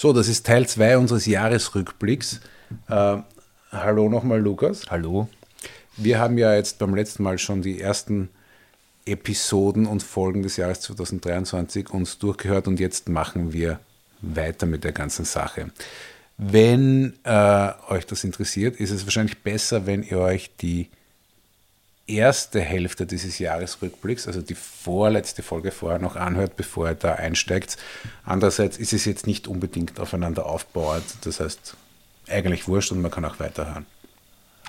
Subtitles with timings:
[0.00, 2.40] So, das ist Teil 2 unseres Jahresrückblicks.
[2.88, 3.16] Äh,
[3.72, 4.88] hallo nochmal, Lukas.
[4.90, 5.28] Hallo.
[5.96, 8.28] Wir haben ja jetzt beim letzten Mal schon die ersten
[9.06, 13.80] Episoden und Folgen des Jahres 2023 uns durchgehört und jetzt machen wir
[14.20, 15.72] weiter mit der ganzen Sache.
[16.36, 20.90] Wenn äh, euch das interessiert, ist es wahrscheinlich besser, wenn ihr euch die
[22.08, 27.76] erste Hälfte dieses Jahresrückblicks, also die vorletzte Folge vorher noch anhört, bevor ihr da einsteigt.
[28.24, 31.76] Andererseits ist es jetzt nicht unbedingt aufeinander aufbauend, das heißt
[32.28, 33.86] eigentlich wurscht und man kann auch weiterhören.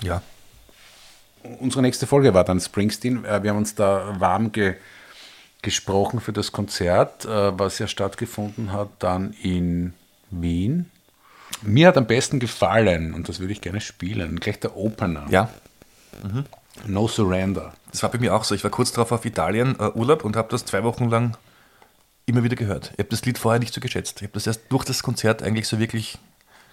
[0.02, 0.22] Ja.
[1.58, 3.24] Unsere nächste Folge war dann Springsteen.
[3.24, 4.76] Äh, wir haben uns da warm ge
[5.62, 9.92] gesprochen für das Konzert, äh, was ja stattgefunden hat dann in
[10.30, 10.90] Wien.
[11.60, 15.26] Mir hat am besten gefallen, und das würde ich gerne spielen, gleich der Opener.
[15.28, 15.50] Ja.
[16.22, 16.46] Mhm.
[16.86, 17.72] No Surrender.
[17.90, 18.54] Das war bei mir auch so.
[18.54, 21.36] Ich war kurz darauf auf Italien äh, Urlaub und habe das zwei Wochen lang
[22.26, 22.90] immer wieder gehört.
[22.92, 24.18] Ich habe das Lied vorher nicht so geschätzt.
[24.18, 26.18] Ich habe das erst durch das Konzert eigentlich so wirklich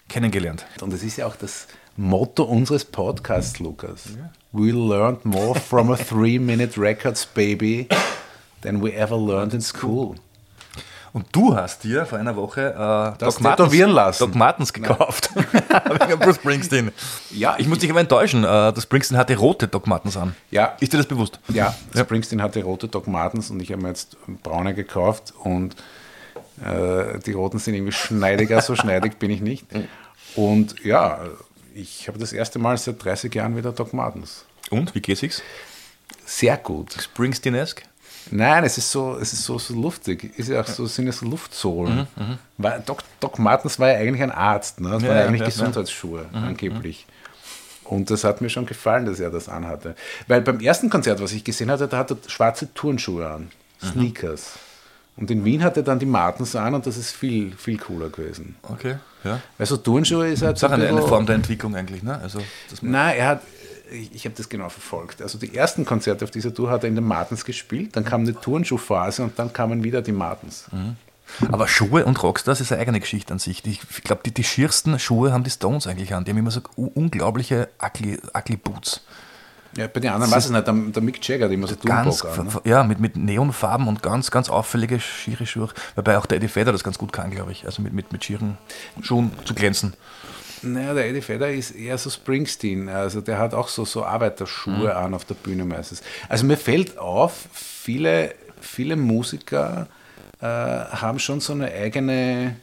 [0.08, 0.66] kennengelernt.
[0.80, 4.04] Und das ist ja auch das Motto unseres Podcasts, Lukas.
[4.16, 4.30] Ja.
[4.52, 7.88] We learned more from a three-minute records, baby,
[8.62, 10.14] than we ever learned in school.
[11.12, 14.24] Und du hast dir vor einer Woche äh, Doc, Martens, lassen.
[14.24, 15.30] Doc Martens gekauft.
[15.36, 16.92] Wegen Bruce Springsteen.
[17.30, 18.44] Ja, ich muss dich aber enttäuschen.
[18.44, 20.34] Äh, das Springsteen hatte rote Doc Martens an.
[20.50, 20.76] Ja.
[20.80, 21.40] Ist dir das bewusst?
[21.48, 22.04] Ja, ja.
[22.04, 25.76] Springsteen hatte rote Doc Martens und ich habe mir jetzt braune gekauft und
[26.64, 29.66] äh, die roten sind irgendwie schneidiger, so schneidig bin ich nicht.
[30.34, 31.20] Und ja,
[31.74, 34.44] ich habe das erste Mal seit 30 Jahren wieder Doc Martens.
[34.70, 35.42] Und, wie geht es
[36.26, 36.92] Sehr gut.
[36.92, 37.82] Springsteen-esque?
[38.30, 40.38] Nein, es ist so, es ist so, so luftig.
[40.38, 42.06] Ist ja auch so, sind es Luftsohlen.
[42.16, 44.90] Mhm, mhm, Weil Doc, Doc Martens war ja eigentlich ein Arzt, ne?
[44.90, 46.38] Das ja, waren ja eigentlich ja, Gesundheitsschuhe, ja.
[46.38, 47.06] Mhm, angeblich.
[47.84, 49.94] Und das hat mir schon gefallen, dass er das anhatte.
[50.26, 53.50] Weil beim ersten Konzert, was ich gesehen hatte, da hat er schwarze Turnschuhe an.
[53.80, 53.86] Mhm.
[53.86, 54.58] Sneakers.
[55.18, 58.08] Und in Wien hat er dann die Martens an und das ist viel, viel cooler
[58.08, 58.54] gewesen.
[58.62, 59.40] Okay, ja.
[59.56, 60.52] Weil so Turnschuhe ist halt.
[60.52, 62.20] Das ist auch eine, eine Form der Entwicklung eigentlich, ne?
[62.20, 62.38] Also,
[62.82, 63.42] Nein, er hat,
[63.90, 65.22] ich, ich habe das genau verfolgt.
[65.22, 68.22] Also die ersten Konzerte auf dieser Tour hat er in den Martens gespielt, dann kam
[68.22, 70.66] eine Turnschuhphase und dann kamen wieder die Martens.
[70.72, 70.96] Mhm.
[71.52, 73.64] Aber Schuhe und Rockstars ist eine eigene Geschichte an sich.
[73.66, 76.24] Ich glaube, die, die schiersten Schuhe haben die Stones eigentlich an.
[76.24, 79.02] Die haben immer so unglaubliche ugly, ugly Boots.
[79.76, 82.24] Ja, bei den anderen weiß ich nicht, der, der Mick Jagger, der immer so ganz,
[82.24, 82.52] an, ne?
[82.64, 85.68] Ja, mit, mit Neonfarben und ganz, ganz auffällige schiere Schuhe.
[85.94, 87.66] Wobei auch der Eddie Vedder das ganz gut kann, glaube ich.
[87.66, 88.56] Also mit, mit, mit schieren
[89.02, 89.92] Schuhen zu glänzen.
[90.62, 92.88] Naja, der Eddie Vedder ist eher so Springsteen.
[92.88, 94.96] Also der hat auch so, so Arbeiterschuhe mhm.
[94.96, 96.02] an auf der Bühne meistens.
[96.28, 99.88] Also mir fällt auf, viele, viele Musiker
[100.40, 102.56] äh, haben schon so eine eigene,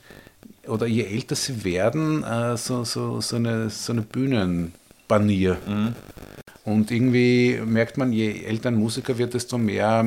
[0.68, 5.58] oder je älter sie werden, äh, so, so, so eine, so eine Bühnenbanier.
[5.68, 5.96] Mhm.
[6.64, 10.04] Und irgendwie merkt man, je älter ein Musiker wird, desto mehr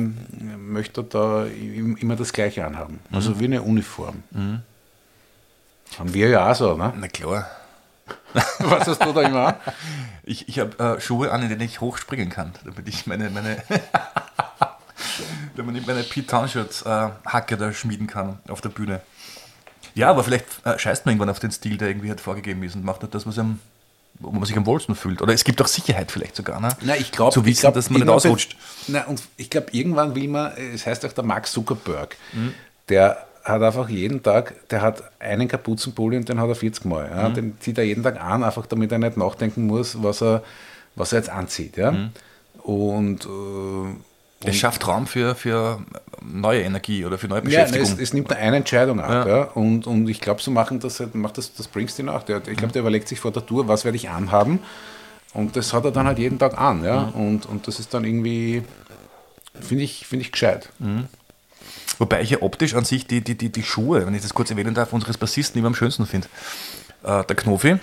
[0.57, 2.99] möchte er da immer das Gleiche anhaben.
[3.11, 3.39] Also mhm.
[3.39, 4.23] wie eine Uniform.
[4.31, 4.59] Mhm.
[5.97, 6.93] Haben wir ja auch so, ne?
[6.99, 7.49] Na klar.
[8.59, 9.55] Was hast du da immer?
[10.23, 13.63] Ich, ich habe äh, Schuhe an, in denen ich hochspringen kann, damit ich meine, meine,
[15.55, 19.01] damit ich meine Townshirts äh, Hacke da schmieden kann auf der Bühne.
[19.95, 22.75] Ja, aber vielleicht äh, scheißt man irgendwann auf den Stil, der irgendwie halt vorgegeben ist
[22.75, 23.59] und macht halt das, was einem,
[24.19, 25.21] wo man sich am wohlsten fühlt.
[25.21, 26.69] Oder es gibt auch Sicherheit vielleicht sogar, ne?
[26.81, 28.55] Na, ich glaube, zu wissen, glaub, dass man nicht ausrutscht.
[28.87, 32.53] Na, und ich glaube, irgendwann will man, es heißt auch der Mark Zuckerberg, mhm.
[32.89, 37.09] der hat einfach jeden Tag, der hat einen Kapuzenpulli und den hat er 40 Mal.
[37.09, 37.29] Ja?
[37.29, 37.33] Mhm.
[37.33, 40.43] Den zieht er jeden Tag an, einfach damit er nicht nachdenken muss, was er,
[40.95, 41.77] was er jetzt anzieht.
[41.77, 41.91] Ja?
[41.91, 42.09] Mhm.
[42.63, 43.95] Und, äh,
[44.45, 45.81] es schafft Raum für, für
[46.21, 47.85] neue Energie oder für neue Beschäftigung.
[47.85, 49.27] Ja, es, es nimmt eine Entscheidung ab.
[49.27, 49.27] Ja.
[49.27, 49.43] ja.
[49.43, 52.23] Und, und ich glaube, so machen das, macht das, das Springsteen auch.
[52.23, 54.59] Der, ich glaube, der überlegt sich vor der Tour, was werde ich anhaben.
[55.33, 56.83] Und das hat er dann halt jeden Tag an.
[56.83, 57.11] Ja?
[57.13, 57.21] Mhm.
[57.21, 58.63] Und, und das ist dann irgendwie,
[59.59, 60.69] finde ich, find ich gescheit.
[60.79, 61.07] Mhm.
[61.99, 64.49] Wobei ich ja optisch an sich die, die, die, die Schuhe, wenn ich das kurz
[64.49, 66.27] erwähnen darf, unseres Bassisten immer am schönsten finde.
[67.03, 67.77] Äh, der Knofi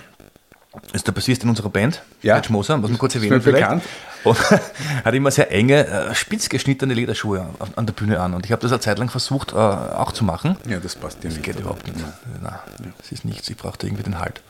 [0.93, 2.37] ist der Bassist in unserer Band, ja.
[2.37, 3.81] Edge Moser, was man kurz erwähnen vielleicht.
[4.23, 4.51] Und
[5.05, 8.33] hat immer sehr enge, äh, spitz geschnittene Lederschuhe an der Bühne an.
[8.33, 10.57] Und ich habe das eine Zeit lang versucht äh, auch zu machen.
[10.67, 11.39] Ja, das passt ja nicht.
[11.39, 11.99] Das geht überhaupt nicht.
[12.41, 13.49] Nein, das ist nichts.
[13.49, 14.41] Ich brauchte irgendwie den Halt.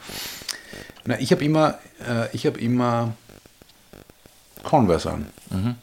[1.06, 1.78] Na, ich habe immer,
[2.08, 3.14] äh, ich habe immer
[4.64, 5.28] Converse an.
[5.50, 5.76] Mhm.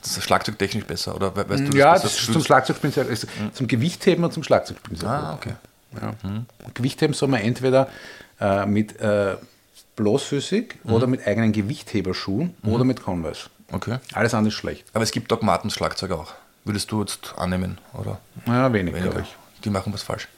[0.00, 1.76] Das ist schlagzeugtechnisch besser, oder weißt du?
[1.76, 3.52] Ja, das, das zum Schlagzeugspielen, also mhm.
[3.52, 5.04] zum Gewichtheben und zum Schlagzeugspielen.
[5.06, 5.54] Ah, okay.
[6.00, 6.14] Ja.
[6.22, 6.46] Mhm.
[6.74, 7.88] Gewichtheben soll man entweder
[8.40, 9.36] äh, mit äh,
[9.96, 10.92] bloßfüßig mhm.
[10.92, 12.72] oder mit eigenen Gewichtheberschuhen mhm.
[12.72, 13.48] oder mit Converse.
[13.72, 13.98] Okay.
[14.12, 14.86] Alles andere ist schlecht.
[14.92, 16.32] Aber es gibt Dogmatens Schlagzeug auch.
[16.64, 18.20] Würdest du jetzt annehmen, oder?
[18.46, 19.36] Ja, wenig, glaube ich.
[19.64, 20.28] Die machen was falsch.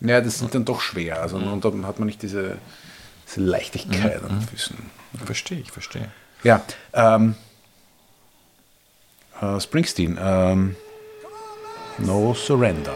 [0.00, 1.20] Ja, das sind dann doch schwer.
[1.20, 1.52] Also mhm.
[1.52, 2.56] und dann hat man nicht diese,
[3.26, 4.76] diese Leichtigkeit an den Füßen.
[5.24, 6.08] Verstehe ich, verstehe.
[6.42, 6.62] Ja,
[6.92, 7.51] ähm, äh,
[9.42, 10.16] Uh, Springsteen.
[10.22, 10.76] Ähm,
[11.98, 12.94] no Surrender.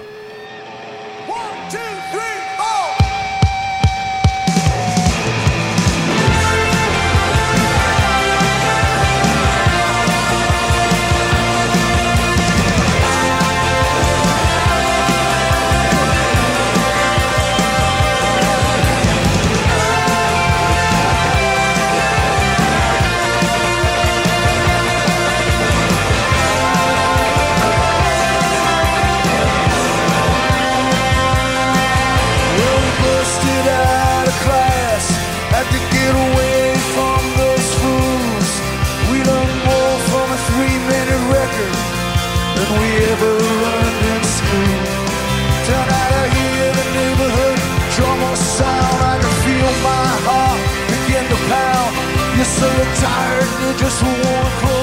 [52.58, 54.75] so tired, they just want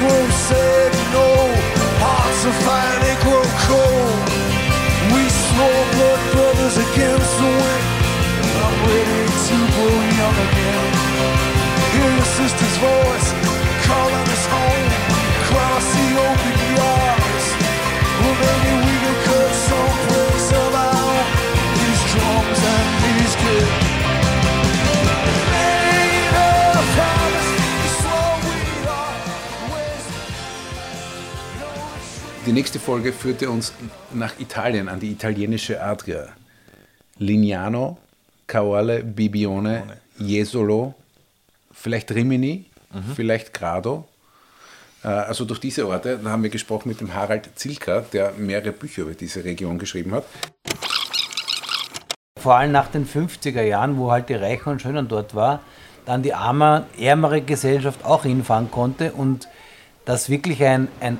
[0.00, 0.67] will
[32.48, 33.74] Die nächste Folge führte uns
[34.14, 36.28] nach Italien, an die italienische Adria.
[37.18, 37.98] Lignano,
[38.46, 39.82] Caorle, Bibione,
[40.16, 40.94] Jesolo,
[41.70, 42.64] vielleicht Rimini,
[43.14, 44.08] vielleicht Grado.
[45.04, 48.72] Äh, Also durch diese Orte, da haben wir gesprochen mit dem Harald Zilka, der mehrere
[48.72, 50.24] Bücher über diese Region geschrieben hat.
[52.38, 55.60] Vor allem nach den 50er Jahren, wo halt die Reichen und Schönen dort war,
[56.06, 59.48] dann die arme, ärmere Gesellschaft auch hinfahren konnte und
[60.06, 61.18] das wirklich ein, ein,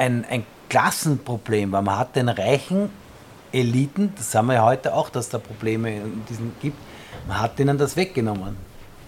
[0.00, 1.82] ein, ein Klassenproblem war.
[1.82, 2.90] Man hat den reichen
[3.52, 6.78] Eliten, das haben wir ja heute auch, dass da Probleme in diesen gibt,
[7.28, 8.56] man hat denen das weggenommen.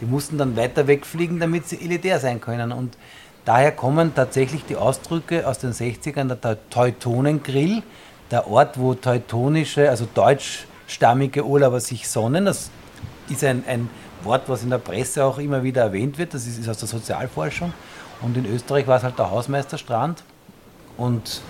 [0.00, 2.72] Die mussten dann weiter wegfliegen, damit sie elitär sein können.
[2.72, 2.98] Und
[3.44, 7.82] daher kommen tatsächlich die Ausdrücke aus den 60ern, der Teu- Teutonengrill,
[8.30, 12.44] der Ort, wo teutonische, also deutschstammige Urlauber sich sonnen.
[12.46, 12.70] Das
[13.30, 13.88] ist ein, ein
[14.24, 16.34] Wort, was in der Presse auch immer wieder erwähnt wird.
[16.34, 17.72] Das ist, ist aus der Sozialforschung.
[18.20, 20.24] Und in Österreich war es halt der Hausmeisterstrand.
[21.02, 21.42] Und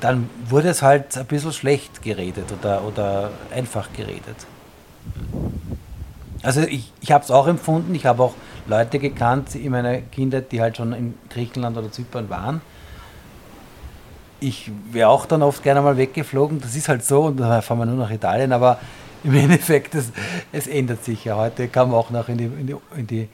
[0.00, 4.34] dann wurde es halt ein bisschen schlecht geredet oder, oder einfach geredet.
[6.42, 8.34] Also ich, ich habe es auch empfunden, ich habe auch
[8.66, 12.60] Leute gekannt in meiner Kindheit, die halt schon in Griechenland oder Zypern waren.
[14.40, 17.78] Ich wäre auch dann oft gerne mal weggeflogen, das ist halt so und dann fahren
[17.78, 18.80] wir nur nach Italien, aber
[19.22, 20.10] im Endeffekt, es,
[20.50, 21.36] es ändert sich ja.
[21.36, 23.28] Heute kann man auch noch in die, in die, in die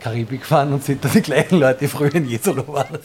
[0.00, 2.98] Karibik fahren und sind da die gleichen Leute, die früher in Jesolo waren.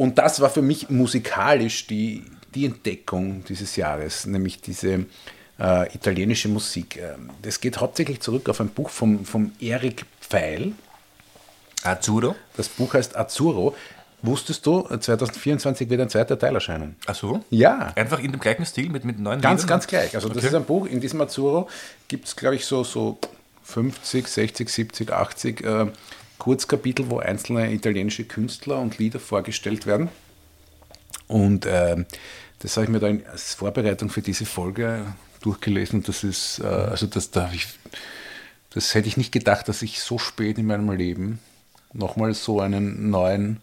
[0.00, 5.04] Und das war für mich musikalisch die, die Entdeckung dieses Jahres, nämlich diese
[5.60, 6.96] äh, italienische Musik.
[6.96, 10.72] Ähm, Das geht hauptsächlich zurück auf ein Buch vom, vom Erik Pfeil.
[11.82, 12.34] Azzurro.
[12.56, 13.76] Das Buch heißt Azzurro.
[14.22, 16.96] Wusstest du, 2024 wird ein zweiter Teil erscheinen?
[17.06, 17.44] Ach so?
[17.50, 17.92] Ja.
[17.94, 19.68] Einfach in dem gleichen Stil mit, mit neuen Ganz, Liedern?
[19.74, 20.14] ganz gleich.
[20.14, 20.46] Also das Okay.
[20.46, 21.68] ist ein Buch, in diesem Azzurro
[22.08, 23.18] gibt es, glaube ich, so, so
[23.64, 25.86] 50, 60, 70, 80 äh,
[26.40, 30.08] Kurzkapitel, wo einzelne italienische Künstler und Lieder vorgestellt werden.
[31.28, 32.06] Und ähm,
[32.58, 35.06] das habe ich mir da in, als Vorbereitung für diese Folge
[35.42, 36.00] durchgelesen.
[36.00, 37.68] Und das ist, äh, also das, da ich,
[38.70, 41.38] das hätte ich nicht gedacht, dass ich so spät in meinem Leben
[41.92, 43.60] nochmal so einen neuen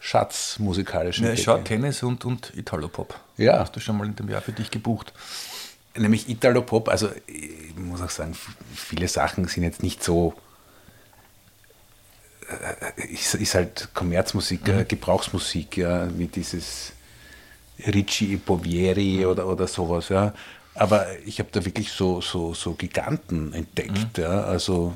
[0.00, 3.18] Schatz musikalisch Ja, schau, Tennis und, und Italopop.
[3.36, 3.58] Ja.
[3.58, 5.12] Hast du schon mal in dem Jahr für dich gebucht?
[5.96, 8.36] Nämlich Italo-Pop, also ich muss auch sagen,
[8.74, 10.40] viele Sachen sind jetzt nicht so, äh,
[12.96, 16.92] ist, ist halt Kommerzmusik, äh, Gebrauchsmusik, ja, wie dieses
[17.86, 20.32] Ricci Povieri oder, oder sowas, ja.
[20.74, 24.94] Aber ich habe da wirklich so, so, so Giganten entdeckt, ja, also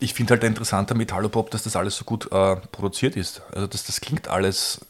[0.00, 3.42] Ich finde halt interessant am Italopop, dass das alles so gut äh, produziert ist.
[3.52, 4.80] Also dass das klingt alles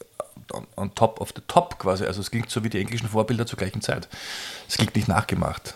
[0.51, 2.05] on, on top of the top quasi.
[2.05, 4.07] Also es klingt so wie die englischen Vorbilder zur gleichen Zeit.
[4.67, 5.75] Es klingt nicht nachgemacht.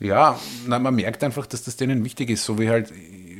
[0.00, 2.92] Ja, na, man merkt einfach, dass das denen wichtig ist, so wie halt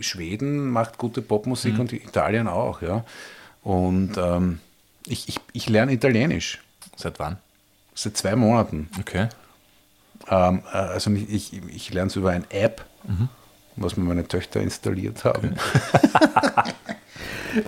[0.04, 3.04] Schweden macht gute Popmusik und Italien auch, ja.
[3.62, 4.60] Und ähm,
[5.06, 6.60] ich, ich, ich lerne Italienisch
[6.96, 7.38] Seit wann?
[7.94, 8.88] seit zwei Monaten.
[9.00, 9.28] Okay.
[10.28, 12.84] Ähm, äh, also nicht- ich, ich lerne es über eine App,
[13.76, 15.56] was mir meine Töchter installiert haben.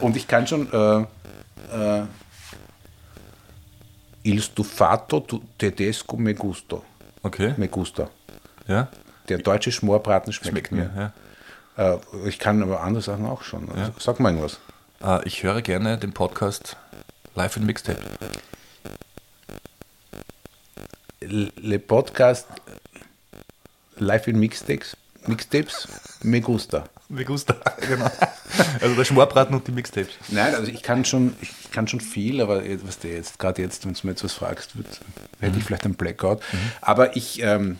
[0.00, 1.00] Und ich kann schon äh,
[2.00, 2.04] äh,
[4.24, 6.84] Il stufato tu- tedesco me gusto.
[7.22, 7.54] Okay.
[7.56, 8.10] Me gusta.
[8.66, 8.88] Ja.
[9.28, 10.90] Der deutsche Schmorbraten schmeckt, Schmeckt mir.
[10.94, 11.00] mir.
[11.00, 11.12] Ja.
[11.76, 13.70] Äh, ich kann aber andere Sachen auch schon.
[13.70, 14.58] Also, Sag mal irgendwas.
[15.02, 16.76] Äh, ich höre gerne den Podcast
[17.34, 18.00] Live in Mixtape.
[21.20, 22.46] Le Podcast
[23.96, 25.88] Live in Mixtapes, Mixtapes
[26.22, 26.84] me gusta.
[27.08, 27.54] Me gusta.
[27.88, 28.10] genau.
[28.80, 30.14] Also der Schmorbraten und die Mixtapes.
[30.28, 33.86] Nein, also ich kann schon, ich kann schon viel, aber was du jetzt, gerade jetzt,
[33.86, 35.00] wenn du mir jetzt was fragst, wird,
[35.40, 36.42] hätte ich vielleicht einen Blackout.
[36.80, 37.78] Aber ich, ähm,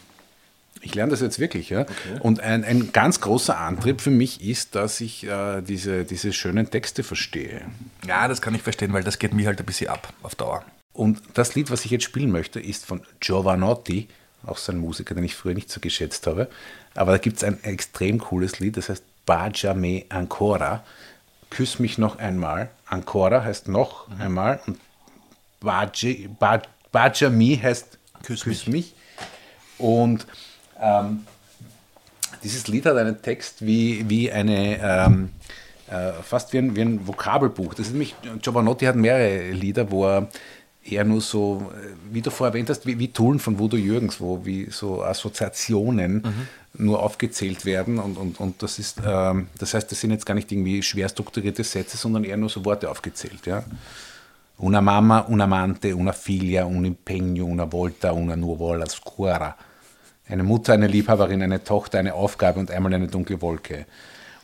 [0.86, 1.84] ich lerne das jetzt wirklich, ja.
[2.20, 6.70] Und ein, ein ganz großer Antrieb für mich ist, dass ich äh, diese, diese schönen
[6.70, 7.62] Texte verstehe.
[8.06, 10.64] Ja, das kann ich verstehen, weil das geht mir halt ein bisschen ab auf Dauer.
[10.92, 14.08] Und das Lied, was ich jetzt spielen möchte, ist von Giovanotti,
[14.46, 16.48] auch so ein Musiker, den ich früher nicht so geschätzt habe.
[16.94, 20.84] Aber da gibt es ein extrem cooles Lied, das heißt Baciami Ancora.
[21.50, 22.70] Küss mich noch einmal.
[22.86, 24.78] Ancora heißt noch einmal und
[25.60, 26.62] Baci, Ba-
[26.92, 28.94] Baciami heißt Küss, mich.
[29.78, 30.26] Und
[30.80, 31.26] ähm,
[32.42, 35.30] dieses Lied hat einen Text wie, wie eine, ähm,
[35.88, 37.74] äh, fast wie ein, wie ein Vokabelbuch.
[37.74, 40.28] Das ist nämlich, Giovanotti hat mehrere Lieder, wo er
[40.84, 44.20] eher nur so, äh, wie du vorher erwähnt hast, wie, wie Tullen von Voodoo Jürgens,
[44.20, 46.22] wo wie so Assoziationen
[46.78, 50.34] nur aufgezählt werden und, und, und das ist, ähm, das heißt, das sind jetzt gar
[50.34, 53.64] nicht irgendwie schwer strukturierte Sätze, sondern eher nur so Worte aufgezählt, ja.
[54.58, 59.54] Una mamma, un amante, una figlia, un impegno, una volta, una nuvola scura.
[60.28, 63.86] Eine Mutter, eine Liebhaberin, eine Tochter, eine Aufgabe und einmal eine dunkle Wolke.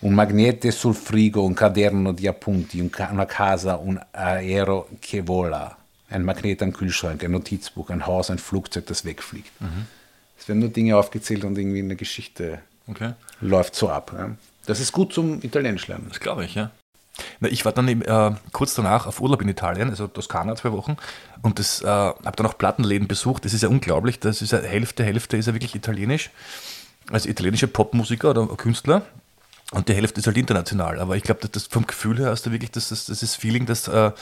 [0.01, 5.23] Un magnete sul frigo, un caderno di appunti, un ca- una casa, un aereo che
[5.23, 5.77] vola.
[6.09, 9.51] Ein Magnet am Kühlschrank, ein Notizbuch, ein Haus, ein Flugzeug, das wegfliegt.
[10.39, 12.59] Es werden nur Dinge aufgezählt und irgendwie eine Geschichte
[12.89, 13.13] Okay.
[13.41, 14.13] läuft so ab.
[14.17, 14.31] Ja.
[14.67, 16.07] Das ist gut zum Italienisch lernen.
[16.09, 16.71] Das glaube ich, ja.
[17.41, 20.73] Na, ich war dann eben, äh, kurz danach auf Urlaub in Italien, also Toskana zwei
[20.73, 20.97] Wochen,
[21.43, 23.45] und das äh, habe dann auch Plattenläden besucht.
[23.45, 24.21] Das ist ja unglaublich.
[24.21, 26.31] Das ist ja Hälfte, Hälfte ist ja wirklich italienisch.
[27.11, 29.03] Also italienische Popmusiker oder Künstler.
[29.73, 31.01] Und die Hälfte ist halt international.
[31.01, 33.67] Aber ich glaube, das vom Gefühl her hast du wirklich das, das, das ist Feeling,
[33.67, 34.13] dass äh,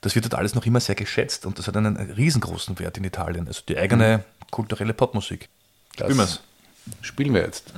[0.00, 3.04] das wird halt alles noch immer sehr geschätzt und das hat einen riesengroßen Wert in
[3.04, 3.46] Italien.
[3.46, 5.48] Also die eigene kulturelle Popmusik.
[5.96, 6.40] Das Spielen wir's.
[7.02, 7.74] Spielen wir jetzt.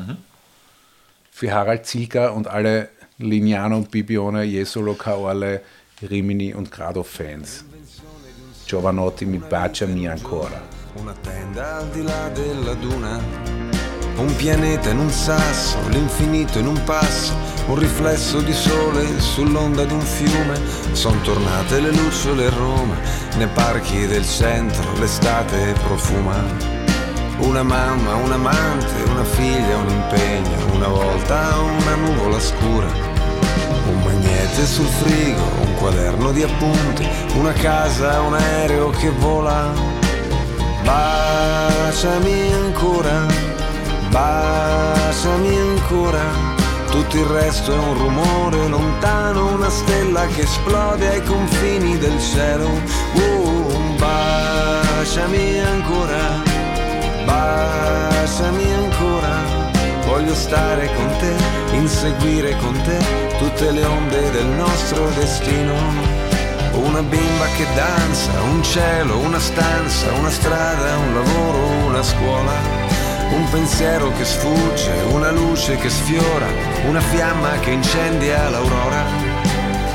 [1.31, 5.63] Für Harald Zielka und alle Lignano, Bibione, Jesolo, Caorle,
[6.01, 7.65] Rimini und Grado-Fans.
[8.65, 10.61] Giovanotti mit Baciami ancora.
[10.95, 13.21] Una tenda al di là della duna,
[14.17, 17.35] un pianeta in un sasso, l'infinito in un passo,
[17.69, 20.61] un riflesso di sole sull'onda di un fiume.
[20.93, 22.97] Sono tornate le lucciole a Roma,
[23.37, 26.82] nei parchi del centro l'estate profuma.
[27.43, 32.87] Una mamma, un amante, una figlia, un impegno, una volta una nuvola scura.
[33.89, 39.71] Un magnete sul frigo, un quaderno di appunti, una casa, un aereo che vola.
[40.85, 43.27] Baciami ancora,
[44.11, 46.21] baciami ancora.
[46.91, 52.69] Tutto il resto è un rumore lontano, una stella che esplode ai confini del cielo.
[53.15, 56.52] Uh, baciami ancora,
[57.33, 59.35] baciami ancora.
[60.07, 61.35] Voglio stare con te,
[61.75, 62.99] inseguire con te
[63.39, 65.75] tutte le onde del nostro destino.
[66.73, 72.81] Una bimba che danza, un cielo, una stanza, una strada, un lavoro, una scuola.
[73.31, 76.47] Un pensiero che sfugge, una luce che sfiora,
[76.87, 79.05] una fiamma che incendia l'aurora.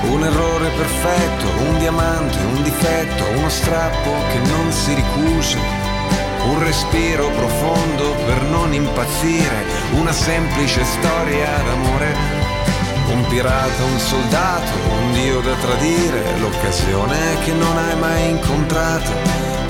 [0.09, 5.86] Un errore perfetto, un diamante, un difetto, uno strappo che non si ricuce.
[6.49, 12.15] Un respiro profondo per non impazzire, una semplice storia d'amore.
[13.11, 19.11] Un pirata, un soldato, un dio da tradire, l'occasione che non hai mai incontrato,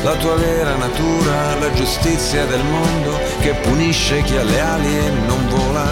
[0.03, 5.09] la tua vera natura, la giustizia del mondo che punisce chi ha le ali e
[5.25, 5.87] non vola.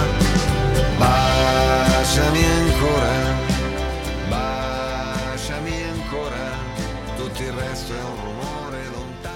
[0.97, 3.34] Baciami ancora,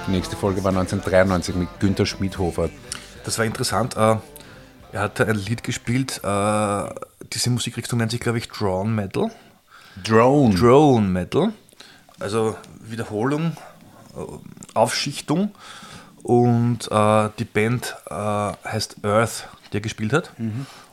[0.09, 2.71] Die nächste Folge war 1993 mit Günter Schmidhofer.
[3.25, 3.95] Das war interessant.
[3.95, 4.15] Äh,
[4.91, 6.19] er hat ein Lied gespielt.
[6.23, 6.89] Äh,
[7.31, 9.29] diese Musikrichtung nennt sich, glaube ich, Drawn Metal.
[10.03, 10.55] Drone.
[10.55, 11.53] Drone Metal.
[12.19, 13.55] Also Wiederholung,
[14.15, 14.21] äh,
[14.73, 15.51] Aufschichtung.
[16.23, 20.33] Und die Band heißt Earth, die er gespielt hat.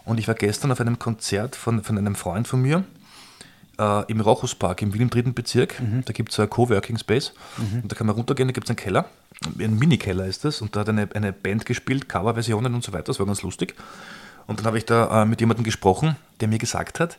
[0.04, 2.84] Und ich war gestern auf einem Konzert von, von einem Freund von mir
[3.78, 5.80] äh, im Rochuspark im Wien im dritten Bezirk.
[6.04, 7.32] Da gibt es so ein Coworking Space.
[7.82, 9.06] Und da kann man runtergehen, da gibt es einen Keller.
[9.58, 10.62] Ein Mini-Keller ist das.
[10.62, 13.04] Und da hat eine, eine Band gespielt, Coverversionen und so weiter.
[13.04, 13.74] Das war ganz lustig.
[14.46, 17.18] Und dann habe ich da äh, mit jemandem gesprochen, der mir gesagt hat,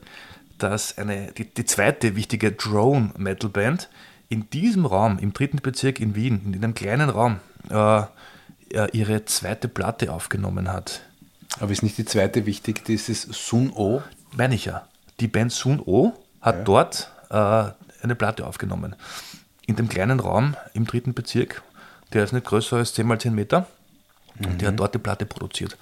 [0.58, 3.90] dass eine, die, die zweite wichtige Drone-Metal-Band
[4.30, 8.02] in diesem Raum, im dritten Bezirk in Wien, in einem kleinen Raum, äh,
[8.72, 11.02] äh, ihre zweite Platte aufgenommen hat.
[11.60, 14.02] Aber ist nicht die zweite wichtig, dieses Sun O?
[14.36, 14.88] Meine ich ja.
[15.20, 17.36] Die Band Sun O hat dort äh,
[18.04, 18.96] eine Platte aufgenommen.
[19.66, 21.62] In dem kleinen Raum im dritten Bezirk,
[22.14, 23.68] der ist nicht größer als 10 mal 10 Meter.
[24.40, 25.78] Und der hat dort die Platte produziert.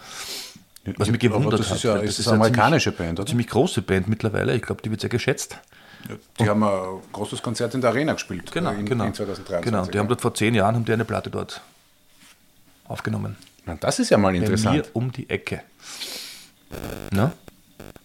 [0.97, 1.77] Was mich gewundert das hat.
[1.77, 3.27] ist ja weil ist das eine amerikanische ziemlich, Band, oder?
[3.27, 4.55] ziemlich große Band mittlerweile.
[4.55, 5.57] Ich glaube, die wird sehr geschätzt.
[6.39, 8.51] Die haben ein großes Konzert in der Arena gespielt.
[8.51, 9.05] Genau, äh, in, genau.
[9.05, 9.71] in 2023.
[9.71, 11.61] Genau, die haben dort vor zehn Jahren haben die eine Platte dort
[12.87, 13.35] aufgenommen.
[13.65, 14.77] Na, das ist ja mal Bei interessant.
[14.77, 15.63] mir um die Ecke.
[17.11, 17.31] Na?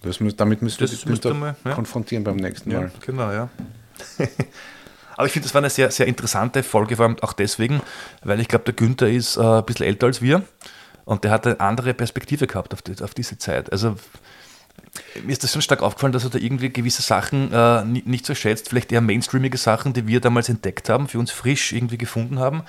[0.03, 1.75] Das, damit müsst ihr Das das müsst mal, ja.
[1.75, 2.91] konfrontieren beim nächsten Ja, Mal.
[3.05, 3.49] genau, ja.
[5.17, 7.83] Aber ich finde, das war eine sehr, sehr interessante Folge, vor allem auch deswegen,
[8.23, 10.43] weil ich glaube, der Günther ist äh, ein bisschen älter als wir
[11.05, 13.71] und der hat eine andere Perspektive gehabt auf, die, auf diese Zeit.
[13.73, 13.97] Also
[15.23, 18.25] mir ist das schon stark aufgefallen, dass er da irgendwie gewisse Sachen äh, ni- nicht
[18.25, 21.99] so schätzt, vielleicht eher mainstreamige Sachen, die wir damals entdeckt haben, für uns frisch irgendwie
[21.99, 22.63] gefunden haben,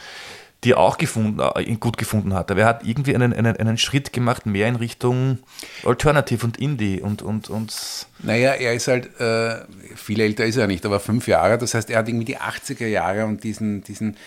[0.63, 2.51] die er auch gefunden, äh, gut gefunden hat.
[2.51, 5.39] Aber er hat irgendwie einen, einen, einen Schritt gemacht, mehr in Richtung
[5.83, 7.73] Alternative und Indie und, und, und
[8.19, 9.65] Naja, er ist halt, äh,
[9.95, 11.57] viel älter ist er nicht, aber fünf Jahre.
[11.57, 14.17] Das heißt, er hat irgendwie die 80er Jahre und diesen, diesen,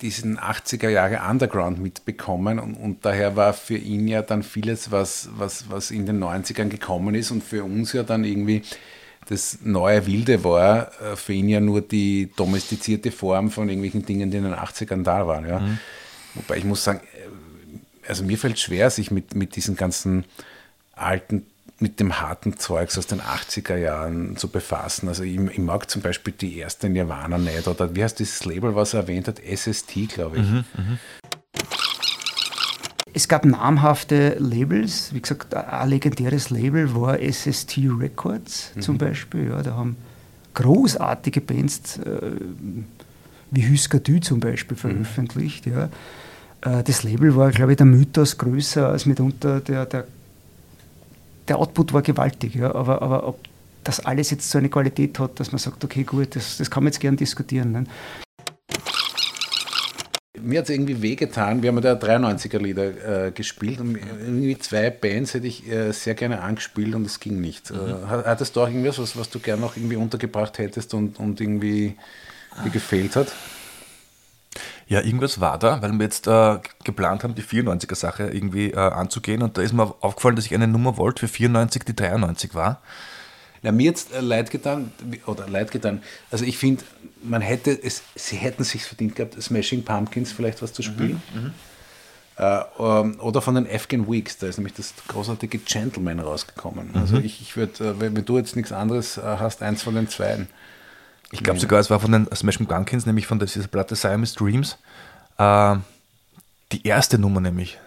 [0.00, 5.28] diesen 80er Jahre Underground mitbekommen und, und daher war für ihn ja dann vieles, was,
[5.36, 8.62] was, was in den 90ern gekommen ist und für uns ja dann irgendwie
[9.28, 14.30] das neue Wilde war, äh, für ihn ja nur die domestizierte Form von irgendwelchen Dingen,
[14.30, 15.48] die in den 80ern da waren.
[15.48, 15.62] Ja.
[16.34, 20.24] Wobei ich muss sagen, äh, also mir fällt schwer, sich mit, mit diesen ganzen
[20.92, 21.46] alten,
[21.78, 25.08] mit dem harten Zeugs aus den 80er Jahren zu befassen.
[25.08, 27.66] Also ich, ich mag zum Beispiel die erste Nirvana nicht.
[27.66, 29.40] Oder wie heißt dieses Label, was er erwähnt hat?
[29.40, 30.44] SST, glaube ich.
[33.16, 39.50] Es gab namhafte Labels, wie gesagt, ein legendäres Label war SST Records zum Beispiel.
[39.50, 39.96] Ja, da haben
[40.54, 42.32] großartige Bands äh,
[43.52, 45.66] wie Husker Du zum Beispiel veröffentlicht.
[45.66, 45.90] Ja.
[46.62, 50.06] Äh, das Label war, glaube ich, der Mythos größer als mitunter der, der,
[51.46, 52.56] der Output war gewaltig.
[52.56, 52.74] Ja.
[52.74, 53.38] Aber, aber ob
[53.84, 56.82] das alles jetzt so eine Qualität hat, dass man sagt, okay, gut, das, das kann
[56.82, 57.70] man jetzt gern diskutieren.
[57.70, 57.84] Ne?
[60.44, 61.62] Mir hat es irgendwie wehgetan.
[61.62, 66.14] Wir haben ja da 93er-Lieder äh, gespielt und irgendwie zwei Bands hätte ich äh, sehr
[66.14, 67.70] gerne angespielt und es ging nicht.
[67.70, 67.74] Äh,
[68.08, 71.40] hat- hattest du auch irgendwas, was, was du gerne noch irgendwie untergebracht hättest und, und
[71.40, 71.96] irgendwie
[72.64, 73.32] dir gefehlt hat?
[74.86, 79.42] Ja, irgendwas war da, weil wir jetzt äh, geplant haben, die 94er-Sache irgendwie äh, anzugehen.
[79.42, 82.82] Und da ist mir aufgefallen, dass ich eine Nummer wollte für 94, die 93 war.
[83.62, 84.92] Na, mir jetzt äh, leid getan,
[85.26, 86.02] oder leid getan.
[86.30, 86.84] Also ich finde,
[87.24, 91.20] man hätte es, sie hätten sich verdient gehabt, Smashing Pumpkins vielleicht was zu spielen.
[92.36, 96.90] Äh, ähm, oder von den Afghan Weeks, da ist nämlich das großartige Gentleman rausgekommen.
[96.94, 100.08] Also ich, ich würde, äh, wenn, du jetzt nichts anderes äh, hast, eins von den
[100.08, 100.48] zweien.
[101.30, 104.78] Ich glaube sogar, es war von den Smashing Pumpkins, nämlich von dieser Platte Siamese Dreams.
[105.38, 105.76] Äh,
[106.72, 107.78] die erste Nummer nämlich.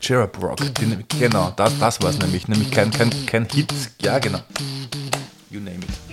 [0.00, 0.58] Cherub Rock.
[0.58, 2.48] Die, genau, das, das war es nämlich.
[2.48, 3.72] Nämlich kein, kein, kein Hit.
[4.00, 4.40] Ja, genau.
[5.50, 6.05] You name it.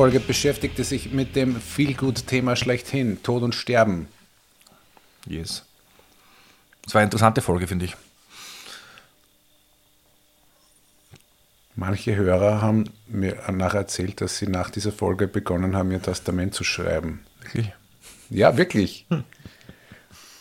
[0.00, 4.08] Folge beschäftigte sich mit dem Feelgood-Thema schlechthin, Tod und Sterben.
[5.26, 5.62] Yes.
[6.80, 7.96] Das war eine interessante Folge, finde ich.
[11.76, 16.54] Manche Hörer haben mir nachher erzählt, dass sie nach dieser Folge begonnen haben, ihr Testament
[16.54, 17.22] zu schreiben.
[17.42, 17.70] Wirklich?
[18.30, 19.06] Ja, wirklich.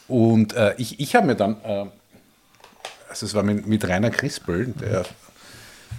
[0.07, 1.87] Und äh, ich, ich habe mir dann, äh,
[3.09, 5.03] also es war mit, mit Rainer Crispel, der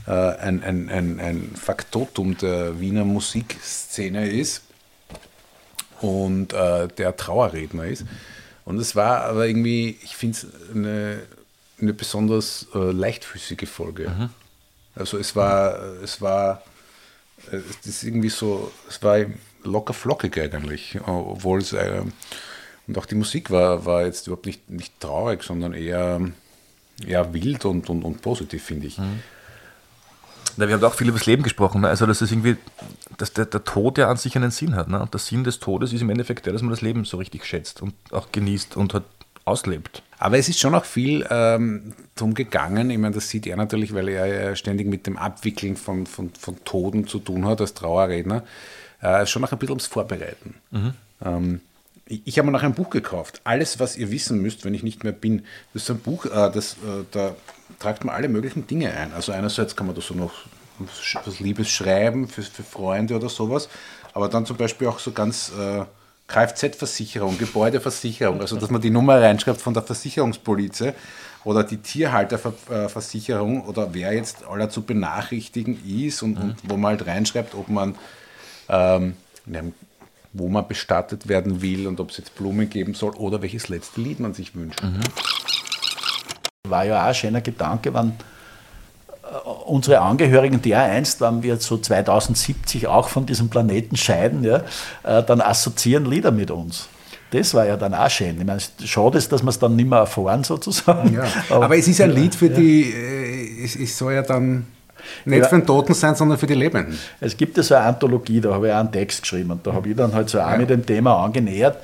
[0.07, 4.63] ein, ein, ein, ein Faktotum der Wiener Musikszene ist
[6.01, 8.05] und äh, der Trauerredner ist.
[8.65, 11.21] Und es war aber irgendwie, ich finde es eine,
[11.81, 14.31] eine besonders äh, leichtfüßige Folge.
[14.95, 16.63] Also es war, es war,
[17.51, 19.19] äh, es ist irgendwie so, es war
[19.63, 22.03] locker flockig eigentlich, obwohl es, äh,
[22.87, 26.21] und auch die Musik war, war jetzt überhaupt nicht, nicht traurig, sondern eher,
[27.07, 28.99] eher wild und, und, und positiv, finde ich.
[30.61, 31.81] Na, wir haben auch viel über das Leben gesprochen.
[31.81, 31.89] Ne?
[31.89, 32.57] Also, dass es irgendwie,
[33.17, 34.89] dass der, der Tod ja an sich einen Sinn hat.
[34.89, 35.01] Ne?
[35.01, 37.47] Und der Sinn des Todes ist im Endeffekt der, dass man das Leben so richtig
[37.47, 39.05] schätzt und auch genießt und halt
[39.47, 40.03] auslebt.
[40.19, 42.91] Aber es ist schon auch viel ähm, drum gegangen.
[42.91, 46.63] Ich meine, das sieht er natürlich, weil er ständig mit dem Abwickeln von, von, von
[46.67, 48.45] Toten zu tun hat als Trauerredner.
[49.01, 50.57] Äh, schon auch ein bisschen ums Vorbereiten.
[51.25, 51.63] Ähm,
[52.05, 53.41] ich habe mir noch ein Buch gekauft.
[53.45, 55.47] Alles, was ihr wissen müsst, wenn ich nicht mehr bin.
[55.73, 57.35] Das ist ein Buch, äh, das, äh, da
[57.79, 59.13] tragt man alle möglichen Dinge ein.
[59.13, 60.33] Also einerseits kann man da so noch
[60.79, 63.69] was Liebes schreiben für, für Freunde oder sowas,
[64.15, 65.85] aber dann zum Beispiel auch so ganz äh,
[66.27, 70.95] Kfz-Versicherung, Gebäudeversicherung, also dass man die Nummer reinschreibt von der Versicherungspolizei
[71.45, 77.07] oder die Tierhalterversicherung oder wer jetzt aller zu benachrichtigen ist und, und wo man halt
[77.07, 77.95] reinschreibt, ob man
[78.69, 79.15] ähm,
[80.33, 84.01] wo man bestattet werden will und ob es jetzt Blumen geben soll oder welches letzte
[84.01, 84.81] Lied man sich wünscht.
[86.69, 91.79] War ja auch ein schöner Gedanke, wenn äh, unsere Angehörigen, die einst, wenn wir so
[91.79, 94.63] 2070 auch von diesem Planeten scheiden, ja,
[95.03, 96.89] äh, dann assoziieren Lieder mit uns.
[97.31, 98.39] Das war ja dann auch schön.
[98.39, 101.15] Ich meine, schade ist, dass wir es dann nicht mehr erfahren, sozusagen.
[101.15, 101.25] Ja.
[101.49, 104.67] Aber, es ist ein Lied für die, äh, es, es soll ja dann
[105.25, 106.99] nicht für den Toten sein, sondern für die Lebenden.
[107.21, 109.73] Es gibt ja so eine Anthologie, da habe ich auch einen Text geschrieben und da
[109.73, 111.79] habe ich dann halt so auch mit dem Thema angenähert.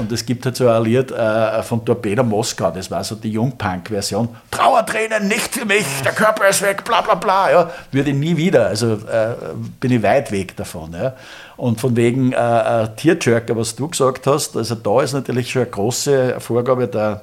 [0.00, 3.30] Und es gibt halt so ein Lied äh, von Torpedo Moskau, das war so die
[3.30, 4.28] Jungpunk-Version.
[4.50, 7.50] Trauertränen nicht für mich, der Körper ist weg, bla bla bla.
[7.50, 9.34] Ja, würde ich nie wieder, also äh,
[9.80, 10.92] bin ich weit weg davon.
[10.92, 11.14] Ja.
[11.56, 12.36] Und von wegen äh,
[12.84, 17.22] äh, Tierjerker, was du gesagt hast, also da ist natürlich schon eine große Vorgabe der,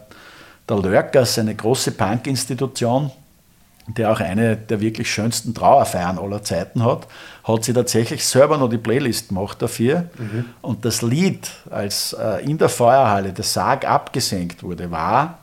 [0.68, 3.12] der Lurkers, eine große Punk-Institution,
[3.88, 7.08] der auch eine der wirklich schönsten Trauerfeiern aller Zeiten hat,
[7.44, 10.06] hat sie tatsächlich selber noch die Playlist gemacht dafür.
[10.62, 15.40] Und das Lied, als äh, in der Feuerhalle der Sarg abgesenkt wurde, war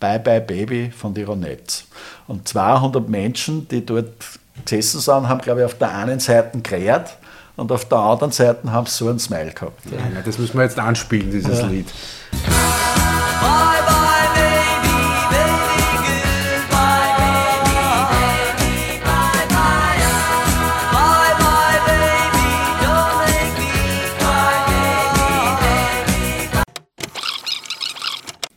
[0.00, 1.84] Bye Bye Baby von die Ronettes.
[2.26, 4.12] Und 200 Menschen, die dort
[4.64, 7.16] gesessen sind, haben, glaube ich, auf der einen Seite gerät
[7.56, 9.80] und auf der anderen Seite haben sie so einen Smile gehabt.
[9.90, 11.86] Ja, das müssen wir jetzt anspielen, dieses Lied.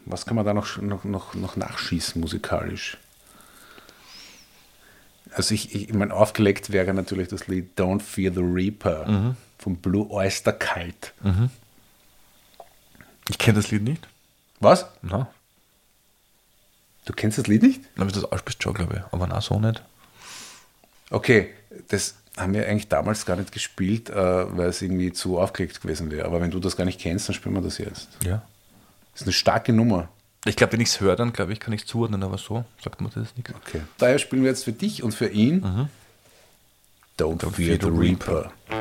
[0.09, 2.97] Was kann man da noch, noch, noch, noch nachschießen musikalisch?
[5.33, 9.75] Also ich, ich, ich meine, aufgelegt wäre natürlich das Lied Don't Fear the Reaper von
[9.77, 11.13] Blue Oyster Cult.
[13.29, 14.07] Ich kenne das Lied nicht.
[14.59, 14.87] Was?
[15.01, 15.29] Na,
[17.05, 17.81] Du kennst das Lied nicht?
[17.95, 19.13] dann ist das ausspielst schon, glaube ich.
[19.13, 19.81] Aber na, so nicht.
[21.09, 21.51] Okay,
[21.87, 24.15] das haben wir eigentlich damals gar nicht gespielt, äh,
[24.57, 26.25] weil es irgendwie zu aufgelegt gewesen wäre.
[26.25, 28.09] Aber wenn du das gar nicht kennst, dann spielen wir das jetzt.
[28.23, 28.43] Ja.
[29.19, 30.07] Das ist eine starke Nummer.
[30.45, 32.63] Ich glaube, wenn ich es höre, dann glaube ich, kann ich es zuordnen, aber so
[32.81, 33.51] sagt man das nichts.
[33.53, 33.81] Okay.
[33.97, 35.89] Daher spielen wir jetzt für dich und für ihn
[37.19, 38.53] Don't, Fear the Reaper.
[38.69, 38.78] All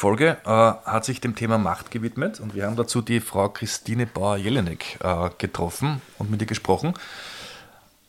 [0.00, 4.06] Folge äh, hat sich dem Thema Macht gewidmet und wir haben dazu die Frau Christine
[4.06, 6.94] Bauer-Jelinek äh, getroffen und mit ihr gesprochen.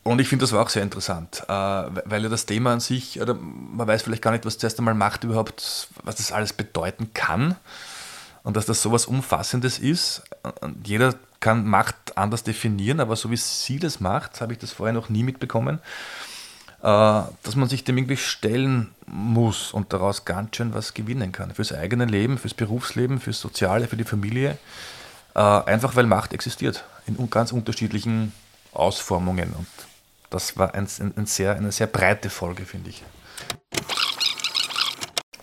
[0.02, 3.20] Und ich finde, das war auch sehr interessant, äh, weil ja das Thema an sich,
[3.20, 7.10] oder man weiß vielleicht gar nicht, was zuerst einmal Macht überhaupt, was das alles bedeuten
[7.12, 7.56] kann
[8.42, 10.22] und dass das sowas Umfassendes ist.
[10.62, 14.72] Und jeder kann Macht anders definieren, aber so wie sie das macht, habe ich das
[14.72, 15.78] vorher noch nie mitbekommen,
[16.82, 21.54] dass man sich dem irgendwie stellen muss und daraus ganz schön was gewinnen kann.
[21.54, 24.58] Fürs eigene Leben, fürs Berufsleben, fürs Soziale, für die Familie.
[25.34, 28.32] Äh, einfach weil Macht existiert in ganz unterschiedlichen
[28.72, 29.54] Ausformungen.
[29.56, 29.66] Und
[30.30, 33.02] das war ein, ein sehr, eine sehr breite Folge, finde ich.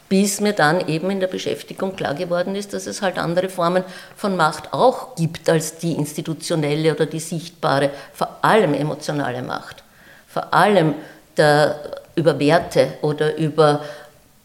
[0.09, 3.83] Bis mir dann eben in der Beschäftigung klar geworden ist, dass es halt andere Formen
[4.15, 9.83] von Macht auch gibt als die institutionelle oder die sichtbare, vor allem emotionale Macht.
[10.27, 10.95] Vor allem
[11.39, 11.75] der,
[12.15, 13.81] über Werte oder über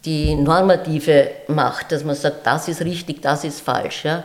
[0.04, 4.04] die normative Macht, dass man sagt, das ist richtig, das ist falsch.
[4.04, 4.24] Ja?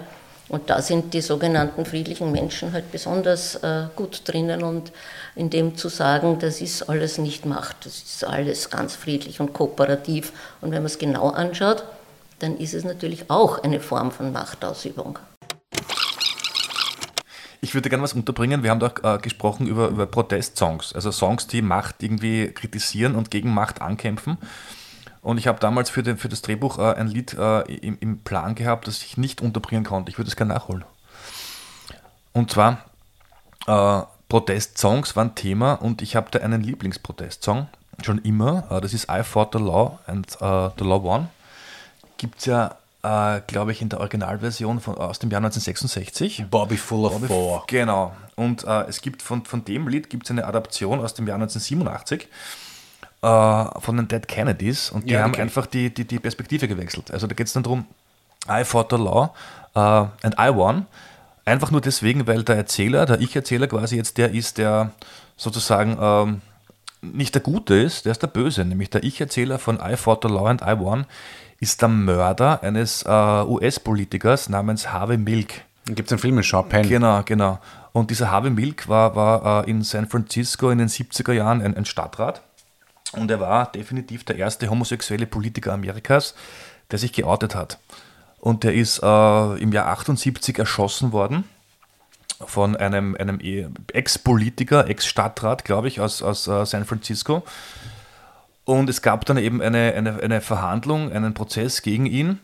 [0.49, 4.91] Und da sind die sogenannten friedlichen Menschen halt besonders äh, gut drinnen und
[5.35, 9.53] in dem zu sagen, das ist alles nicht Macht, das ist alles ganz friedlich und
[9.53, 10.33] kooperativ.
[10.61, 11.83] Und wenn man es genau anschaut,
[12.39, 15.19] dann ist es natürlich auch eine Form von Machtausübung.
[17.61, 18.63] Ich würde gerne was unterbringen.
[18.63, 23.31] Wir haben doch äh, gesprochen über, über Protestsongs, also Songs, die Macht irgendwie kritisieren und
[23.31, 24.37] gegen Macht ankämpfen.
[25.21, 28.19] Und ich habe damals für, den, für das Drehbuch äh, ein Lied äh, im, im,
[28.19, 30.09] Plan gehabt, das ich nicht unterbringen konnte.
[30.09, 30.85] Ich würde es gerne nachholen.
[32.31, 32.85] Und zwar
[33.67, 37.67] äh, Protestsongs waren Thema und ich habe da einen Lieblingsprotestsong,
[38.01, 38.71] schon immer.
[38.71, 41.27] Äh, das ist I Fought the Law and uh, the Law Won.
[42.17, 46.45] Gibt es ja, äh, glaube ich, in der Originalversion von, aus dem Jahr 1966.
[46.49, 47.63] Bobby Full of Bobby Four.
[47.67, 48.13] Genau.
[48.35, 52.27] Und äh, es gibt von, von dem Lied gibt eine Adaption aus dem Jahr 1987
[53.21, 55.41] äh, von den Dead Kennedys und die ja, haben okay.
[55.41, 57.11] einfach die, die, die Perspektive gewechselt.
[57.11, 57.85] Also da geht es dann darum,
[58.49, 59.33] I fought the law
[59.75, 60.85] uh, and I won.
[61.45, 64.91] Einfach nur deswegen, weil der Erzähler, der Ich-Erzähler quasi jetzt der ist, der
[65.35, 66.41] sozusagen ähm,
[67.01, 68.65] nicht der Gute ist, der ist der Böse.
[68.65, 71.05] Nämlich der Ich-Erzähler von I fought the law and I won
[71.59, 75.61] ist der Mörder eines äh, US-Politikers namens Harvey Milk.
[75.85, 76.87] Gibt es einen Film mit Sean Penn?
[76.87, 77.59] Genau, genau.
[77.91, 81.75] Und dieser Harvey Milk war, war äh, in San Francisco in den 70er Jahren ein,
[81.75, 82.41] ein Stadtrat
[83.13, 86.35] und er war definitiv der erste homosexuelle Politiker Amerikas,
[86.91, 87.79] der sich geoutet hat.
[88.39, 91.43] Und der ist äh, im Jahr 78 erschossen worden
[92.45, 97.43] von einem, einem e, Ex-Politiker, Ex-Stadtrat, glaube ich, aus, aus uh, San Francisco.
[98.69, 102.37] Und es gab dann eben eine, eine, eine Verhandlung, einen Prozess gegen ihn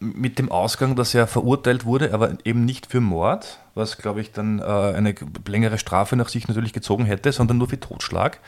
[0.00, 4.32] mit dem Ausgang, dass er verurteilt wurde, aber eben nicht für Mord, was, glaube ich,
[4.32, 5.14] dann äh, eine
[5.46, 8.38] längere Strafe nach sich natürlich gezogen hätte, sondern nur für Totschlag.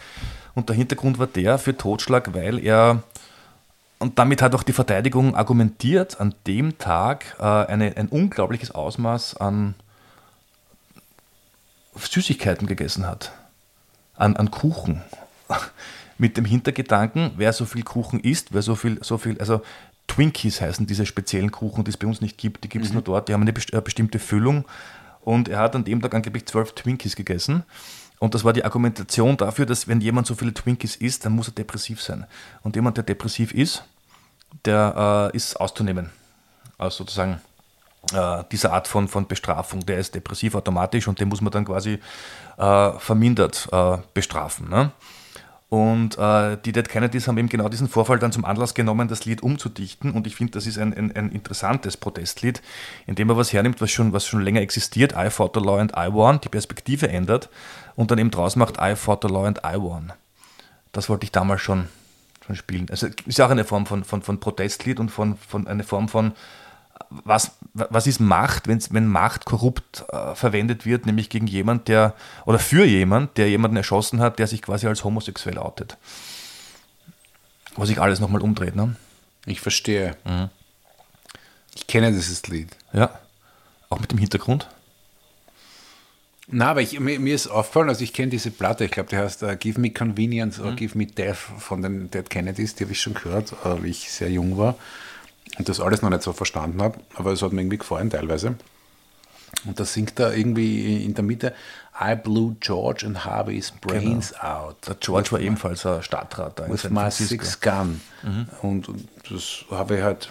[0.55, 3.03] Und der Hintergrund war der für Totschlag, weil er,
[3.99, 9.37] und damit hat auch die Verteidigung argumentiert, an dem Tag äh, eine, ein unglaubliches Ausmaß
[9.37, 9.75] an
[11.95, 13.33] Süßigkeiten gegessen hat.
[14.15, 15.03] An, an Kuchen.
[16.19, 19.61] Mit dem Hintergedanken, wer so viel Kuchen isst, wer so viel, so viel, also
[20.07, 22.97] Twinkies heißen diese speziellen Kuchen, die es bei uns nicht gibt, die gibt es mhm.
[22.97, 24.65] nur dort, die haben eine äh, bestimmte Füllung.
[25.21, 27.65] Und er hat an dem Tag angeblich zwölf Twinkies gegessen.
[28.19, 31.49] Und das war die Argumentation dafür, dass wenn jemand so viele Twinkies isst, dann muss
[31.49, 32.27] er depressiv sein.
[32.63, 33.85] Und jemand, der depressiv ist,
[34.65, 36.11] der äh, ist auszunehmen.
[36.79, 37.41] Also sozusagen
[38.13, 41.65] äh, diese Art von, von Bestrafung, der ist depressiv automatisch und den muss man dann
[41.65, 41.99] quasi
[42.57, 44.69] äh, vermindert äh, bestrafen.
[44.69, 44.93] Ne?
[45.69, 49.25] Und äh, die Dead Kennedys haben eben genau diesen Vorfall dann zum Anlass genommen, das
[49.25, 50.13] Lied umzudichten.
[50.13, 52.63] Und ich finde, das ist ein, ein, ein, interessantes Protestlied,
[53.07, 55.79] in dem man was hernimmt, was schon, was schon länger existiert, I fought the law
[55.79, 57.49] and I won, die Perspektive ändert
[57.97, 60.13] und dann eben draus macht, I fought the law and I won.
[60.93, 61.89] Das wollte ich damals schon,
[62.47, 62.87] schon spielen.
[62.89, 66.33] Also ist auch eine Form von, von, von Protestlied und von, von eine Form von
[67.11, 72.15] was, was ist Macht, wenn's, wenn Macht korrupt äh, verwendet wird, nämlich gegen jemand, der,
[72.45, 75.97] oder für jemand, der jemanden erschossen hat, der sich quasi als homosexuell outet.
[77.77, 78.97] Was sich alles nochmal umdreht, ne?
[79.45, 80.17] Ich verstehe.
[80.25, 80.49] Mhm.
[81.75, 82.71] Ich kenne dieses Lied.
[82.93, 83.11] Ja.
[83.91, 84.69] Auch mit dem Hintergrund?
[86.49, 89.17] Na, aber ich, mir, mir, ist aufgefallen, also ich kenne diese Platte, ich glaube, die
[89.17, 90.65] heißt uh, Give Me Convenience mhm.
[90.65, 93.91] oder Give Me Death von den Dead Kennedys, die habe ich schon gehört, uh, wie
[93.91, 94.77] ich sehr jung war
[95.59, 98.57] und das alles noch nicht so verstanden habe, aber es hat mir irgendwie gefallen teilweise.
[99.65, 101.55] Und da singt er irgendwie in der Mitte
[101.99, 104.67] I blew George and Harvey's brains genau.
[104.67, 104.77] out.
[104.87, 106.59] Der George war ebenfalls ein Stadtrat.
[106.59, 108.01] Da with my six gun.
[108.23, 108.49] Mhm.
[108.61, 110.31] Und, und, das habe ich halt,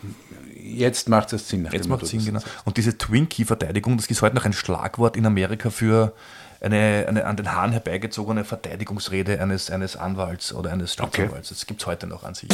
[0.56, 1.68] jetzt macht es Sinn.
[1.72, 2.40] Jetzt macht es Sinn, genau.
[2.66, 6.14] Und diese Twinkie-Verteidigung, das ist heute noch ein Schlagwort in Amerika für
[6.62, 11.50] eine, eine an den Haaren herbeigezogene Verteidigungsrede eines, eines Anwalts oder eines Staatsanwalts.
[11.50, 11.56] Okay.
[11.56, 12.50] Das gibt es heute noch an sich.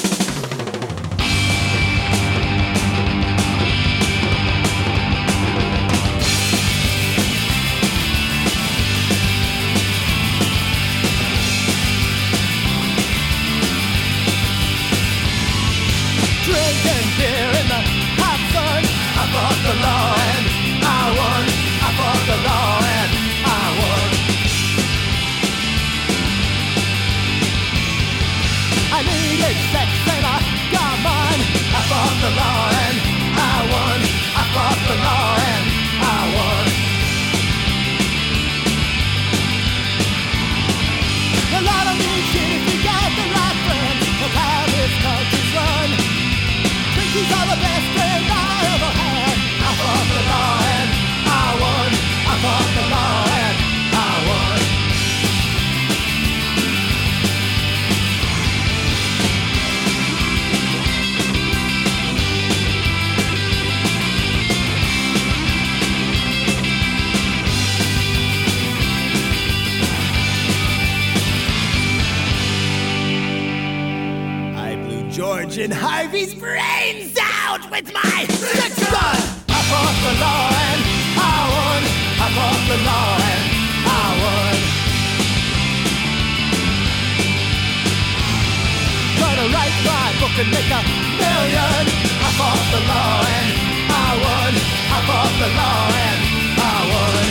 [92.40, 93.52] Off the line,
[93.90, 94.54] I won.
[94.92, 96.20] Half off the line,
[96.56, 97.26] I won.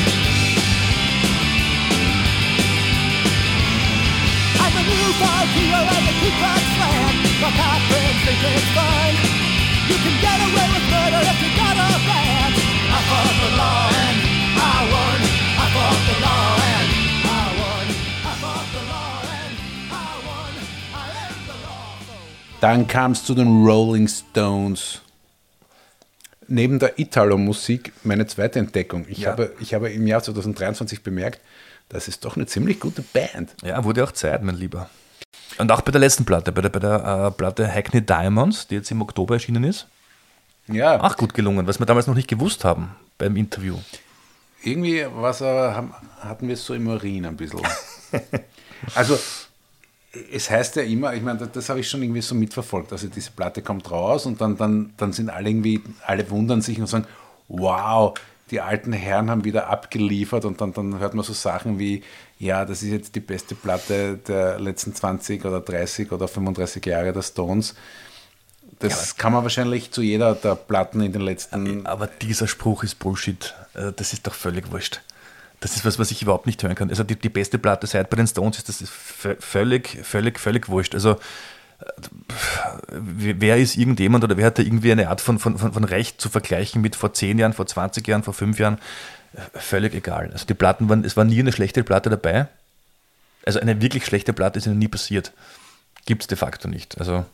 [4.61, 5.17] I'm a and
[6.13, 6.31] the.
[8.75, 9.15] My.
[9.91, 12.51] You can get away with murder if you got a plan.
[12.95, 14.19] I fought the law and
[14.55, 15.19] I won.
[15.63, 16.70] I fought the law
[22.61, 25.01] Dann kam es zu den Rolling Stones.
[26.47, 29.07] Neben der Italo-Musik meine zweite Entdeckung.
[29.09, 29.31] Ich, Ja.
[29.31, 31.41] habe, ich habe im Jahr 2023 bemerkt,
[31.89, 33.55] das ist doch eine ziemlich gute Band.
[33.63, 34.91] Ja, wurde auch Zeit, mein Lieber.
[35.59, 38.77] Und auch bei der letzten Platte, bei der, bei der äh, Platte Hackney Diamonds, die
[38.77, 39.87] jetzt im Oktober erschienen ist,
[40.67, 43.77] Ja, auch gut gelungen, was wir damals noch nicht gewusst haben beim Interview.
[44.63, 45.73] irgendwie was, äh,
[46.21, 47.61] hatten wir es so im Urin ein bisschen.
[48.95, 49.19] also,
[50.33, 52.93] es heißt ja immer, ich meine, das, das habe ich schon irgendwie so mitverfolgt.
[52.93, 56.81] Also, diese Platte kommt raus und dann, dann, dann sind alle irgendwie, alle wundern sich
[56.81, 57.07] und sagen:
[57.49, 58.15] Wow,
[58.51, 60.45] die alten Herren haben wieder abgeliefert.
[60.45, 62.03] Und dann, dann hört man so Sachen wie:
[62.39, 67.13] Ja, das ist jetzt die beste Platte der letzten 20 oder 30 oder 35 Jahre
[67.13, 67.75] der Stones.
[68.81, 71.87] Das kann man wahrscheinlich zu jeder der Platten in den letzten.
[71.87, 73.55] Aber dieser Spruch ist Bullshit.
[73.75, 75.03] Äh, Das ist doch völlig wurscht.
[75.61, 76.89] Das ist was, was ich überhaupt nicht hören kann.
[76.91, 80.41] Also die, die beste Platte seit bei den Stones ist das ist vö- völlig, völlig,
[80.41, 80.95] völlig wurscht.
[80.95, 81.13] Also
[81.81, 81.85] äh,
[82.89, 86.21] wer ist irgendjemand oder wer hat da irgendwie eine Art von, von, von, von Recht
[86.21, 88.79] zu vergleichen mit vor 10 Jahren, vor 20 Jahren, vor 5 Jahren?
[89.35, 90.31] Äh, Völlig egal.
[90.33, 92.49] Also die Platten waren, es war nie eine schlechte Platte dabei.
[93.45, 95.33] Also eine wirklich schlechte Platte ist ihnen nie passiert.
[96.07, 96.99] Gibt es de facto nicht.
[96.99, 97.25] Also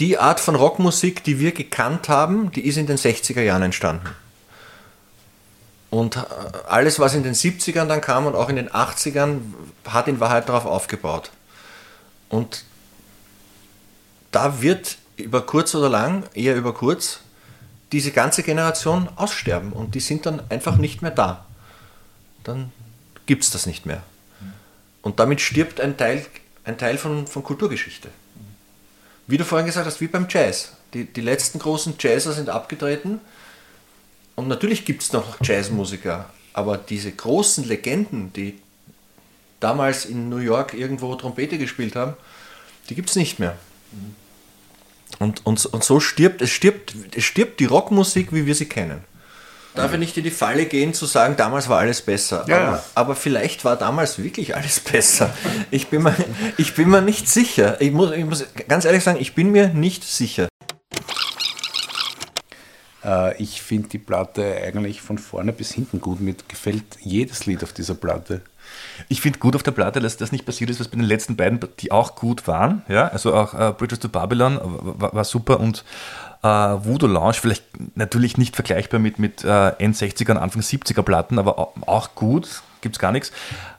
[0.00, 4.08] Die Art von Rockmusik, die wir gekannt haben, die ist in den 60er Jahren entstanden.
[5.90, 6.20] Und äh,
[6.68, 9.40] alles, was in den 70ern dann kam und auch in den 80ern,
[9.86, 11.30] hat in Wahrheit darauf aufgebaut.
[12.28, 12.64] Und
[14.32, 17.20] da wird über kurz oder lang, eher über kurz,
[17.92, 21.46] diese ganze Generation aussterben und die sind dann einfach nicht mehr da.
[22.42, 22.72] Dann
[23.26, 24.02] gibt es das nicht mehr.
[25.02, 26.26] Und damit stirbt ein Teil,
[26.64, 28.08] ein Teil von, von Kulturgeschichte.
[29.28, 30.72] Wie du vorhin gesagt hast, wie beim Jazz.
[30.94, 33.20] Die, die letzten großen Jazzer sind abgetreten
[34.36, 38.58] und natürlich gibt es noch Jazzmusiker, aber diese großen Legenden, die
[39.60, 42.14] damals in New York irgendwo Trompete gespielt haben,
[42.88, 43.56] die gibt es nicht mehr.
[45.18, 49.04] Und, und, und so stirbt es, stirbt, es stirbt die Rockmusik, wie wir sie kennen.
[49.74, 52.46] Darf ich nicht in die Falle gehen zu sagen, damals war alles besser.
[52.48, 55.34] Ja, aber, aber vielleicht war damals wirklich alles besser.
[55.70, 56.16] Ich bin mir,
[56.56, 57.78] ich bin mir nicht sicher.
[57.80, 60.48] Ich muss, ich muss ganz ehrlich sagen, ich bin mir nicht sicher.
[63.06, 66.20] Äh, ich finde die Platte eigentlich von vorne bis hinten gut.
[66.20, 68.42] Mir gefällt jedes Lied auf dieser Platte.
[69.08, 71.36] Ich finde gut auf der Platte, dass das nicht passiert ist, was bei den letzten
[71.36, 72.82] beiden, die auch gut waren.
[72.88, 75.84] Ja, also auch äh, Bridges to Babylon war, war super und
[76.42, 77.64] äh, Voodoo Lounge, vielleicht
[77.96, 82.62] natürlich nicht vergleichbar mit, mit äh, End-60er und Anfang 70er Platten, aber au- auch gut,
[82.80, 83.30] gibt es gar nichts.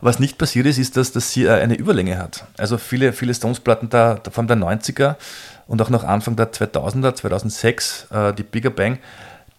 [0.01, 2.45] Was nicht passiert ist, ist, dass, sie äh, eine Überlänge hat.
[2.57, 5.15] Also viele, viele Stones-Platten da, da von der 90er
[5.67, 8.99] und auch noch Anfang der 2000er, 2006, äh, die Bigger Bang,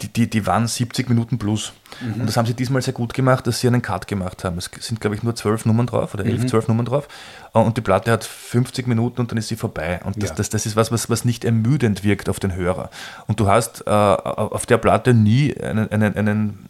[0.01, 1.73] die, die, die waren 70 Minuten plus.
[2.01, 4.57] Und das haben sie diesmal sehr gut gemacht, dass sie einen Cut gemacht haben.
[4.57, 7.09] Es sind, glaube ich, nur zwölf Nummern drauf oder elf, zwölf Nummern drauf.
[7.53, 9.99] Äh, Und die Platte hat 50 Minuten und dann ist sie vorbei.
[10.05, 10.37] Und das, Ja.
[10.37, 12.91] das, das ist was, was, was nicht ermüdend wirkt auf den Hörer.
[13.27, 16.67] Und du hast äh, auf der Platte nie einen, einen, einen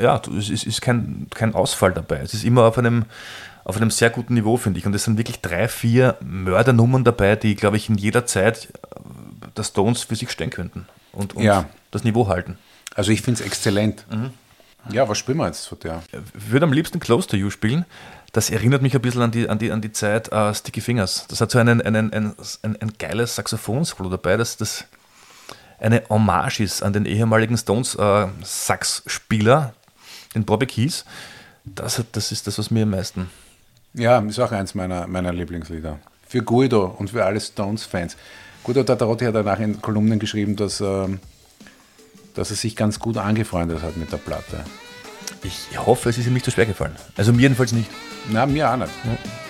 [0.00, 2.18] ja, du- es ist, ist kein, kein Ausfall dabei.
[2.22, 3.06] Es ist immer auf einem,
[3.68, 4.86] auf einem sehr guten Niveau, finde ich.
[4.86, 9.48] Und es sind wirklich drei, vier Mördernummern dabei, die, glaube ich, in jeder Zeit äh,
[9.56, 11.66] der Stones für sich stehen könnten und, und Ja.
[11.90, 12.58] das Niveau halten.
[12.94, 14.04] Also ich finde es exzellent.
[14.90, 16.02] Ja, was spielen wir jetzt von der?
[16.34, 17.84] Ich würde am liebsten Close to You spielen.
[18.32, 21.26] Das erinnert mich ein bisschen an die, an die, an die Zeit äh, Sticky Fingers.
[21.28, 24.84] Das hat so einen, einen, ein, ein, ein geiles Saxophon-Solo dabei, dass das
[25.78, 27.56] eine Hommage ist an den ehemaligen
[28.48, 29.74] Stones-Sax-Spieler,
[30.34, 31.04] den Bobby Keys.
[31.64, 33.30] Das, das ist das, was mir am meisten.
[33.94, 35.98] Ja, ist auch eins meiner, meiner Lieblingslieder.
[36.26, 38.16] Für Guido und für alle Stones-Fans.
[38.62, 41.20] Guido Tatarotti hat danach in Kolumnen geschrieben, dass, ähm,
[42.34, 44.64] dass er sich ganz gut angefreundet hat mit der Platte.
[45.42, 46.96] Ich hoffe, es ist ihm nicht zu schwer gefallen.
[47.16, 47.90] Also mir jedenfalls nicht.
[48.30, 48.92] Na, mir auch nicht.
[49.04, 49.47] Wie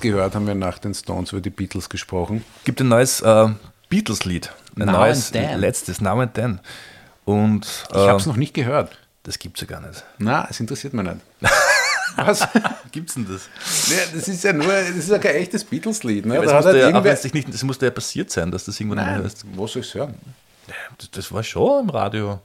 [0.00, 2.44] gehört, haben wir nach den Stones über die Beatles gesprochen.
[2.64, 3.48] Gibt ein neues äh,
[3.88, 4.52] Beatles-Lied.
[4.78, 5.60] Ein Now neues, and Then.
[5.60, 6.60] letztes, Now and Then.
[7.24, 8.96] Und Ich habe es äh, noch nicht gehört.
[9.24, 10.04] das gibt's ja gar nicht.
[10.18, 11.16] Na, es interessiert mich nicht.
[12.16, 12.48] Was?
[12.90, 13.48] Gibt's denn das?
[13.90, 16.26] Ja, das ist ja nur, das ist ja kein echtes Beatles-Lied.
[16.26, 16.36] Ne?
[16.38, 18.50] Aber Da es hat musste, halt ja, irgendwer- es nicht, das musste ja passiert sein,
[18.50, 19.44] dass das irgendwann Nein, hörst.
[19.54, 20.14] wo soll ich es hören?
[20.98, 22.40] Das, das war schon im Radio.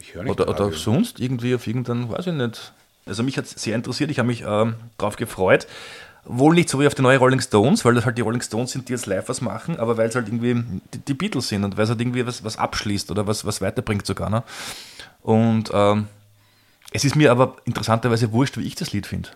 [0.00, 0.76] Ich höre nicht Oder, oder Radio.
[0.76, 2.72] sonst irgendwie auf irgendeinen, weiß ich nicht.
[3.06, 5.66] Also mich hat es sehr interessiert, ich habe mich ähm, darauf gefreut.
[6.24, 8.72] Wohl nicht so wie auf die neue Rolling Stones, weil das halt die Rolling Stones
[8.72, 11.76] sind, die jetzt live was machen, aber weil es halt irgendwie die, Beatles sind und
[11.76, 14.30] weil es halt irgendwie was, was abschließt oder was, was weiterbringt sogar.
[14.30, 14.44] Ne?
[15.22, 16.06] Und ähm,
[16.92, 19.30] es ist mir aber interessanterweise wurscht, wie ich das Lied finde.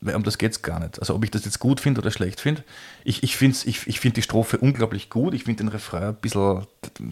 [0.00, 0.98] Weil um das geht es gar nicht.
[0.98, 2.64] Also ob ich das jetzt gut finde oder schlecht finde.
[3.04, 5.34] Ich, ich finde ich, ich find die Strophe unglaublich gut.
[5.34, 6.66] Ich finde den Refrain ein bisschen,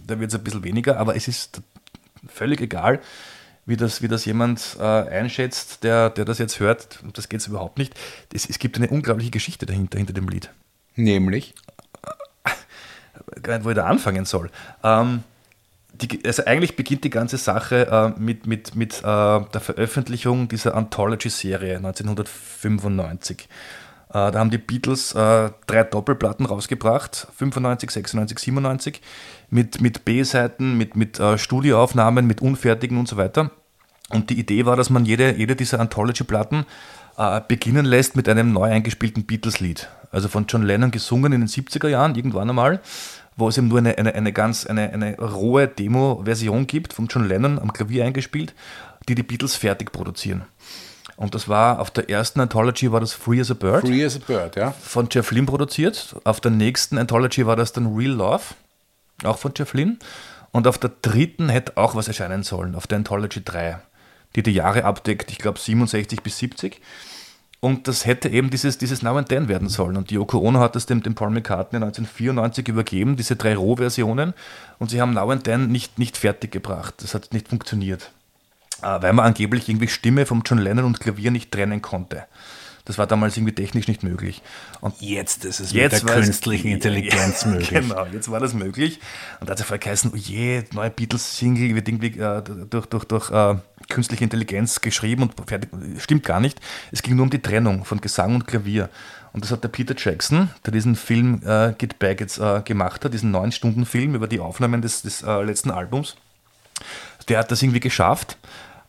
[0.06, 1.60] da wird es ein bisschen weniger, aber es ist
[2.26, 3.00] völlig egal,
[3.68, 7.00] wie das, wie das jemand äh, einschätzt, der, der das jetzt hört.
[7.12, 7.94] Das geht es überhaupt nicht.
[8.32, 10.50] Es, es gibt eine unglaubliche Geschichte dahinter, hinter dem Lied.
[10.96, 11.54] Nämlich?
[13.42, 14.50] Gar nicht, wo ich da anfangen soll.
[14.82, 15.22] Ähm,
[15.92, 20.74] die, also eigentlich beginnt die ganze Sache äh, mit, mit, mit äh, der Veröffentlichung dieser
[20.74, 23.48] Anthology-Serie 1995.
[24.10, 29.02] Äh, da haben die Beatles äh, drei Doppelplatten rausgebracht, 95, 96, 97,
[29.50, 33.50] mit, mit B-Seiten, mit, mit äh, Studioaufnahmen, mit Unfertigen und so weiter.
[34.10, 36.64] Und die Idee war, dass man jede, jede dieser Anthology-Platten
[37.18, 39.88] äh, beginnen lässt mit einem neu eingespielten Beatles-Lied.
[40.10, 42.80] Also von John Lennon gesungen in den 70er Jahren, irgendwann einmal,
[43.36, 47.28] wo es eben nur eine, eine, eine ganz eine, eine rohe Demo-Version gibt, von John
[47.28, 48.54] Lennon am Klavier eingespielt,
[49.08, 50.44] die die Beatles fertig produzieren.
[51.16, 54.16] Und das war auf der ersten Anthology war das Free as a Bird Free as
[54.16, 54.70] a Bird, ja.
[54.70, 56.14] von Jeff Lynne produziert.
[56.22, 58.44] Auf der nächsten Anthology war das dann Real Love,
[59.24, 59.96] auch von Jeff Lynne.
[60.52, 63.80] Und auf der dritten hätte auch was erscheinen sollen, auf der Anthology 3,
[64.36, 66.80] die die Jahre abdeckt, ich glaube 67 bis 70.
[67.60, 69.96] Und das hätte eben dieses, dieses Now and Then werden sollen.
[69.96, 74.34] Und die Yoko Ono hat es dem, dem Paul McCartney 1994 übergeben, diese drei Rohversionen.
[74.78, 76.94] Und sie haben Now and Then nicht, nicht fertig gebracht.
[76.98, 78.12] Das hat nicht funktioniert.
[78.82, 82.24] Äh, weil man angeblich irgendwie Stimme vom John Lennon und Klavier nicht trennen konnte.
[82.88, 84.42] Das war damals irgendwie technisch nicht möglich.
[84.80, 87.68] Und Jetzt ist es Jetzt mit der es- künstlichen Intelligenz möglich.
[87.68, 88.98] Genau, jetzt war das möglich.
[89.38, 93.04] Und da hat es vorher geheißen, oh je, neue Beatles-Single wird irgendwie äh, durch, durch,
[93.04, 93.56] durch äh,
[93.88, 95.70] künstliche Intelligenz geschrieben und fertig.
[95.98, 96.58] Stimmt gar nicht.
[96.90, 98.88] Es ging nur um die Trennung von Gesang und Klavier.
[99.34, 103.04] Und das hat der Peter Jackson, der diesen Film äh, Get Back jetzt äh, gemacht
[103.04, 106.16] hat, diesen neun Stunden Film über die Aufnahmen des, des äh, letzten Albums,
[107.28, 108.38] der hat das irgendwie geschafft.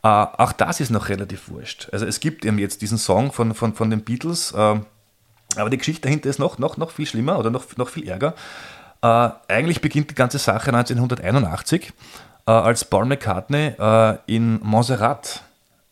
[0.04, 1.90] Äh, auch das ist noch relativ wurscht.
[1.92, 4.80] Also es gibt eben jetzt diesen Song von, von, von den Beatles, äh,
[5.56, 8.34] aber die Geschichte dahinter ist noch, noch, noch viel schlimmer oder noch, noch viel ärger.
[9.02, 11.94] Äh, eigentlich beginnt die ganze Sache 1981,
[12.46, 15.44] äh, als Paul McCartney äh, in Montserrat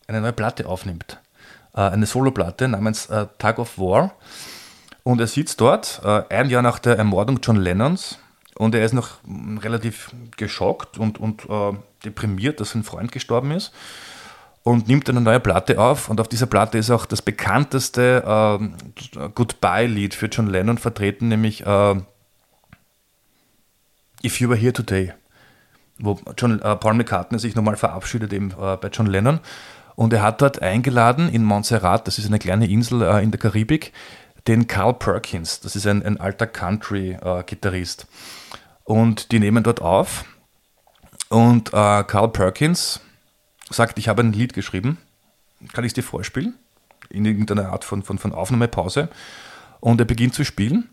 [0.07, 1.19] eine neue Platte aufnimmt.
[1.73, 4.13] Äh, eine Soloplatte namens Tug of War.
[5.03, 8.19] Und er sitzt dort, ein Jahr nach der Ermordung John Lennons.
[8.55, 11.77] Und er ist noch mm, relativ geschockt und, und äh,
[12.07, 13.71] deprimiert, dass sein Freund gestorben ist
[14.67, 16.09] und nimmt eine neue Platte auf.
[16.09, 18.75] Und auf dieser Platte ist auch das bekannteste ähm,
[19.33, 21.95] Goodbye-Lied für John Lennon vertreten, nämlich äh,
[24.25, 25.13] If You Were Here Today,
[25.99, 29.39] wo John, äh, Paul McCartney sich nochmal verabschiedet eben äh, bei John Lennon.
[29.95, 33.39] Und er hat dort eingeladen in Montserrat, das ist eine kleine Insel äh, in der
[33.39, 33.93] Karibik,
[34.47, 38.07] den Carl Perkins, das ist ein, ein alter Country-Gitarrist.
[38.83, 40.25] und die nehmen dort auf.
[41.29, 43.01] Und äh, Carl Perkins
[43.69, 44.97] sagt, ich habe ein Lied geschrieben,
[45.73, 46.55] kann ich es dir vorspielen?
[47.09, 49.09] In irgendeiner Art von, von, von Aufnahmepause.
[49.79, 50.89] Und er beginnt zu spielen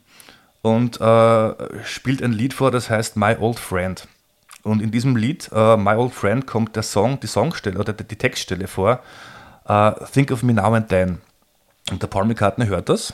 [0.62, 4.06] und äh, spielt ein Lied vor, das heißt My Old Friend.
[4.62, 8.16] Und in diesem Lied, äh, My Old Friend, kommt der Song, die Songstelle oder die
[8.16, 9.02] Textstelle vor,
[9.66, 11.20] äh, Think of Me Now and Then.
[11.90, 13.12] Und der Paul McCartney hört das,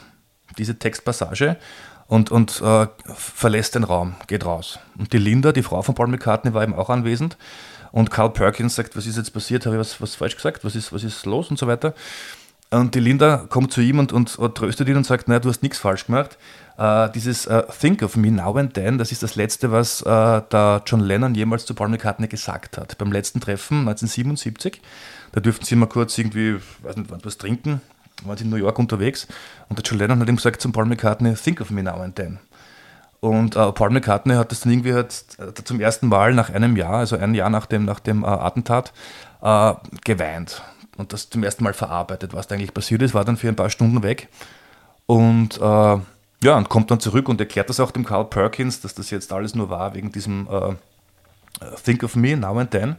[0.58, 1.56] diese Textpassage,
[2.10, 4.80] und, und äh, verlässt den Raum, geht raus.
[4.98, 7.36] Und die Linda, die Frau von Paul McCartney, war eben auch anwesend.
[7.92, 9.64] Und Carl Perkins sagt, was ist jetzt passiert?
[9.64, 10.64] Habe ich was, was falsch gesagt?
[10.64, 11.50] Was ist, was ist los?
[11.50, 11.94] Und so weiter.
[12.70, 15.50] Und die Linda kommt zu ihm und, und, und tröstet ihn und sagt, naja, du
[15.50, 16.36] hast nichts falsch gemacht.
[16.78, 20.04] Äh, dieses äh, Think of me now and then, das ist das Letzte, was äh,
[20.04, 22.98] der John Lennon jemals zu Paul McCartney gesagt hat.
[22.98, 24.82] Beim letzten Treffen 1977,
[25.30, 27.80] da dürften sie mal kurz irgendwie, weiß nicht, was trinken,
[28.24, 29.26] waren sie in New York unterwegs
[29.68, 32.16] und der John Lennon hat ihm gesagt zum Paul McCartney, Think of me now and
[32.16, 32.38] then.
[33.20, 36.76] Und äh, Paul McCartney hat das dann irgendwie halt, äh, zum ersten Mal nach einem
[36.76, 38.92] Jahr, also ein Jahr nach dem, nach dem äh, Attentat,
[39.42, 40.62] äh, geweint
[40.96, 43.56] und das zum ersten Mal verarbeitet, was da eigentlich passiert ist, war dann für ein
[43.56, 44.28] paar Stunden weg
[45.06, 45.98] und äh,
[46.42, 49.32] ja, und kommt dann zurück und erklärt das auch dem Carl Perkins, dass das jetzt
[49.32, 50.74] alles nur war wegen diesem äh,
[51.84, 52.96] Think of Me Now and Then.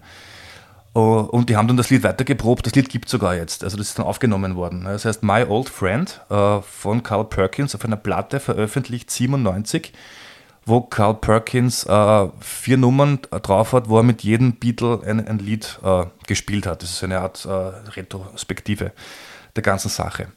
[0.94, 2.66] Oh, Und die haben dann das Lied weitergeprobt.
[2.66, 3.64] Das Lied gibt es sogar jetzt.
[3.64, 4.84] Also das ist dann aufgenommen worden.
[4.84, 9.94] Das heißt My Old Friend äh, von Carl Perkins auf einer Platte veröffentlicht 97,
[10.66, 15.40] wo Carl Perkins äh, vier Nummern drauf hat, wo er mit jedem Beatle ein, ein
[15.40, 16.84] Lied äh, gespielt hat.
[16.84, 18.92] Das ist eine Art äh, Retrospektive
[19.56, 20.28] der ganzen Sache.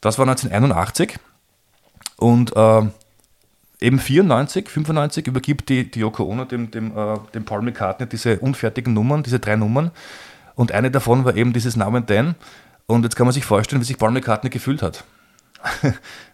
[0.00, 1.18] Das war 1981
[2.16, 2.82] und äh,
[3.80, 8.38] eben 94, 95 übergibt die, die Yoko Ono dem, dem, äh, dem Paul McCartney diese
[8.38, 9.90] unfertigen Nummern, diese drei Nummern.
[10.54, 12.34] Und eine davon war eben dieses and Then.
[12.86, 15.04] Und jetzt kann man sich vorstellen, wie sich Paul McCartney gefühlt hat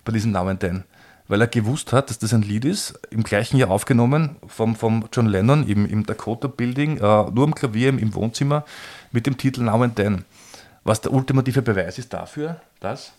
[0.04, 0.84] bei diesem and Then.
[1.28, 5.08] Weil er gewusst hat, dass das ein Lied ist, im gleichen Jahr aufgenommen vom, vom
[5.12, 8.64] John Lennon im, im Dakota Building, äh, nur am Klavier im, im Wohnzimmer
[9.12, 10.24] mit dem Titel and Then.
[10.84, 13.12] Was der ultimative Beweis ist dafür, dass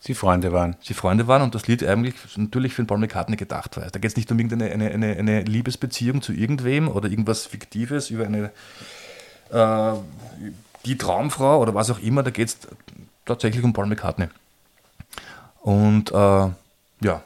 [0.00, 0.76] Sie Freunde waren.
[0.80, 3.90] sie Freunde waren und das Lied eigentlich natürlich für Paul McCartney gedacht war.
[3.90, 8.10] Da geht es nicht um irgendeine eine, eine, eine Liebesbeziehung zu irgendwem oder irgendwas Fiktives
[8.10, 8.52] über eine
[9.50, 9.98] äh,
[10.84, 12.22] die Traumfrau oder was auch immer.
[12.22, 12.58] Da geht es
[13.24, 14.28] tatsächlich um Paul McCartney.
[15.60, 16.14] Und äh,
[17.00, 17.22] ja,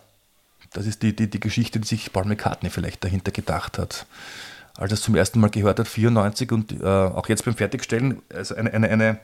[0.72, 4.06] das ist die, die, die Geschichte, die sich Paul McCartney vielleicht dahinter gedacht hat.
[4.76, 8.22] Als er es zum ersten Mal gehört hat, 94 und äh, auch jetzt beim Fertigstellen,
[8.32, 9.18] also eine, eine, eine,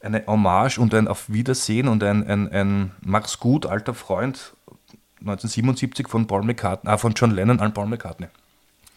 [0.00, 4.52] eine Hommage und ein Auf Wiedersehen und ein, ein, ein Mach's gut, alter Freund
[5.20, 8.28] 1977 von Paul McCartney, äh, von John Lennon an Paul McCartney.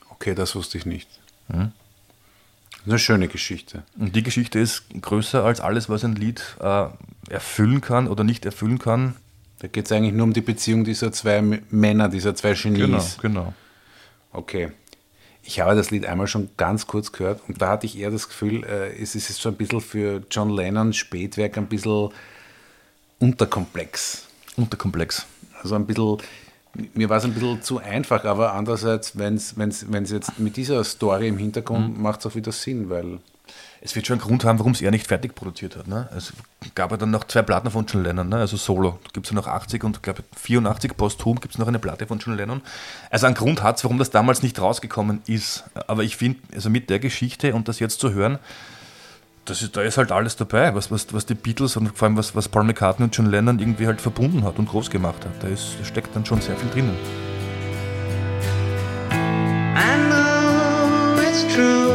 [0.10, 1.10] Okay, das wusste ich nicht.
[2.86, 3.84] Eine schöne Geschichte.
[3.98, 6.86] Und die Geschichte ist größer als alles, was ein Lied äh,
[7.30, 9.16] erfüllen kann oder nicht erfüllen kann.
[9.60, 13.18] Da geht es eigentlich nur um die Beziehung dieser zwei Männer, dieser zwei Genies.
[13.22, 13.54] genau.
[14.32, 14.72] Okay.
[15.44, 18.28] Ich habe das Lied einmal schon ganz kurz gehört und da hatte ich eher das
[18.28, 22.10] Gefühl, äh, es ist so ein bisschen für John Lennon Spätwerk ein bisschen
[23.20, 24.28] unterkomplex.
[24.58, 25.26] Unterkomplex.
[25.62, 26.18] Also ein bisschen,
[26.94, 31.28] mir war es ein bisschen zu einfach, aber andererseits, wenn es jetzt mit dieser Story
[31.28, 33.20] im Hintergrund macht es auch wieder Sinn, weil
[33.84, 35.88] Es wird schon einen Grund haben, warum es er nicht fertig produziert hat.
[35.88, 36.08] Ne?
[36.16, 36.34] Es
[36.76, 38.38] gab ja dann noch zwei Platten von John Lennon, ne?
[38.38, 39.00] also Solo.
[39.04, 42.06] Da gibt es ja noch 80 und glaube 84 posthum gibt es noch eine Platte
[42.06, 42.62] von John Lennon.
[43.10, 45.64] Also einen Grund hat es, warum das damals nicht rausgekommen ist.
[45.88, 48.38] Aber ich finde, also mit der Geschichte und das jetzt zu hören,
[49.46, 52.18] das ist, da ist halt alles dabei, was, was, was die Beatles und vor allem
[52.18, 55.44] was, was Paul McCartney und John Lennon irgendwie halt verbunden hat und groß gemacht hat.
[55.44, 56.96] Da, ist, da steckt dann schon sehr viel drinnen.
[59.74, 61.91] I know it's true.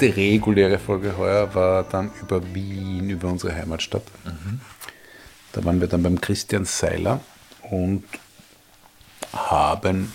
[0.00, 4.02] Letzte reguläre Folge heuer war dann über Wien, über unsere Heimatstadt.
[5.52, 7.20] Da waren wir dann beim Christian Seiler
[7.62, 8.04] und
[9.32, 10.12] haben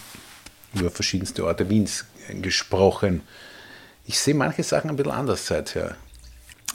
[0.76, 2.06] über verschiedenste Orte Wiens
[2.42, 3.22] gesprochen.
[4.06, 5.96] Ich sehe manche Sachen ein bisschen anders seither.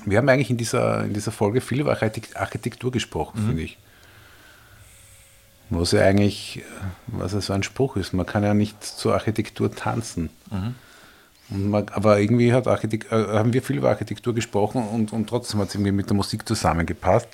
[0.04, 3.78] Wir haben eigentlich in dieser, in dieser Folge viel über Architekt- Architektur gesprochen, finde ich.
[5.70, 6.62] Was ja eigentlich, äh,
[7.06, 10.30] was ja so ein Spruch ist, man kann ja nicht zur Architektur tanzen.
[10.50, 10.74] Und
[11.50, 15.68] aber irgendwie hat Architekt, äh, haben wir viel über Architektur gesprochen und, und trotzdem hat
[15.68, 17.28] es irgendwie mit der Musik zusammengepasst.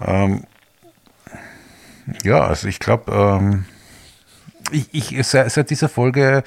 [0.00, 0.44] Ähm,
[2.24, 3.64] ja, also ich glaube, ähm,
[4.72, 6.42] ich, ich, seit, seit dieser Folge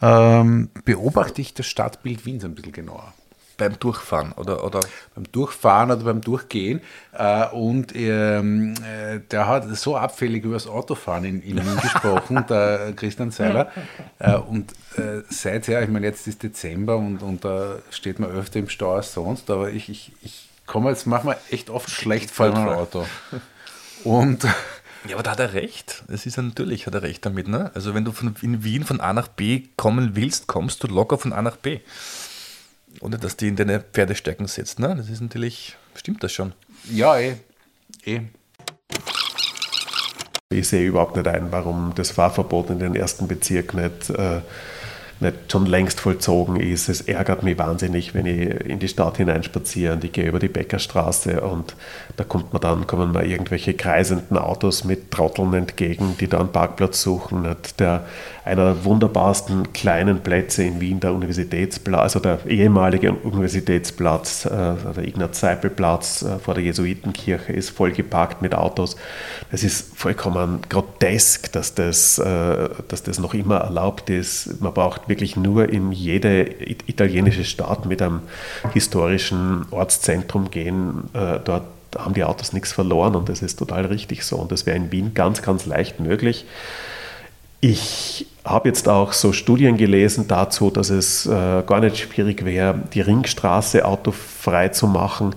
[0.00, 3.12] ähm, beobachte ich das Stadtbild Wiens ein bisschen genauer.
[3.58, 4.80] Beim Durchfahren oder, oder
[5.14, 6.80] Beim Durchfahren oder beim Durchgehen.
[7.12, 12.46] Äh, und ähm, äh, der hat so abfällig über das Autofahren in, in Wien gesprochen,
[12.48, 13.70] der Christian Seiler.
[14.18, 18.60] Äh, und äh, seither, ich meine, jetzt ist Dezember und, und da steht man öfter
[18.60, 22.46] im Stau als sonst, aber ich, ich, ich komme jetzt manchmal echt oft schlecht vor
[22.46, 23.04] im Auto.
[24.04, 24.46] Und
[25.06, 26.02] Ja, aber da hat er recht.
[26.08, 27.48] Es ist ja natürlich, hat er recht damit.
[27.48, 27.70] Ne?
[27.74, 31.18] Also wenn du von, in Wien von A nach B kommen willst, kommst du locker
[31.18, 31.80] von A nach B.
[33.00, 34.78] Ohne dass die in deine Pferdestecken setzt.
[34.80, 34.94] Ne?
[34.96, 36.52] Das ist natürlich, stimmt das schon.
[36.90, 37.36] ja, eh.
[38.04, 38.20] eh.
[40.50, 44.40] Ich sehe überhaupt nicht ein, warum das Fahrverbot in den ersten Bezirk nicht, äh,
[45.20, 46.88] nicht schon längst vollzogen ist.
[46.88, 50.48] Es ärgert mich wahnsinnig, wenn ich in die Stadt hineinspaziere und ich gehe über die
[50.48, 51.76] Bäckerstraße und
[52.16, 56.50] da kommt man dann, kommen mir irgendwelche kreisenden Autos mit Trotteln entgegen, die da einen
[56.50, 57.42] Parkplatz suchen.
[57.42, 57.78] Nicht?
[57.78, 58.06] Der,
[58.48, 64.48] einer der wunderbarsten kleinen Plätze in Wien, der Universitätsplatz, also der ehemalige Universitätsplatz, äh,
[64.96, 68.96] der Ignaz-Seipel-Platz äh, vor der Jesuitenkirche ist voll geparkt mit Autos.
[69.50, 74.60] Das ist vollkommen grotesk, dass das, äh, dass das noch immer erlaubt ist.
[74.62, 78.22] Man braucht wirklich nur in jede it- italienische Stadt mit einem
[78.72, 81.10] historischen Ortszentrum gehen.
[81.12, 81.64] Äh, dort
[81.96, 84.36] haben die Autos nichts verloren und das ist total richtig so.
[84.36, 86.46] Und das wäre in Wien ganz, ganz leicht möglich.
[87.60, 92.78] Ich habe jetzt auch so Studien gelesen dazu, dass es äh, gar nicht schwierig wäre,
[92.94, 95.34] die Ringstraße autofrei zu machen.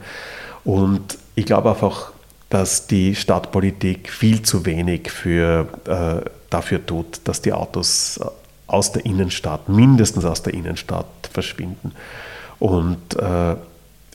[0.63, 2.11] Und ich glaube einfach,
[2.49, 8.19] dass die Stadtpolitik viel zu wenig für, äh, dafür tut, dass die Autos
[8.67, 11.93] aus der Innenstadt, mindestens aus der Innenstadt, verschwinden.
[12.59, 13.55] Und äh,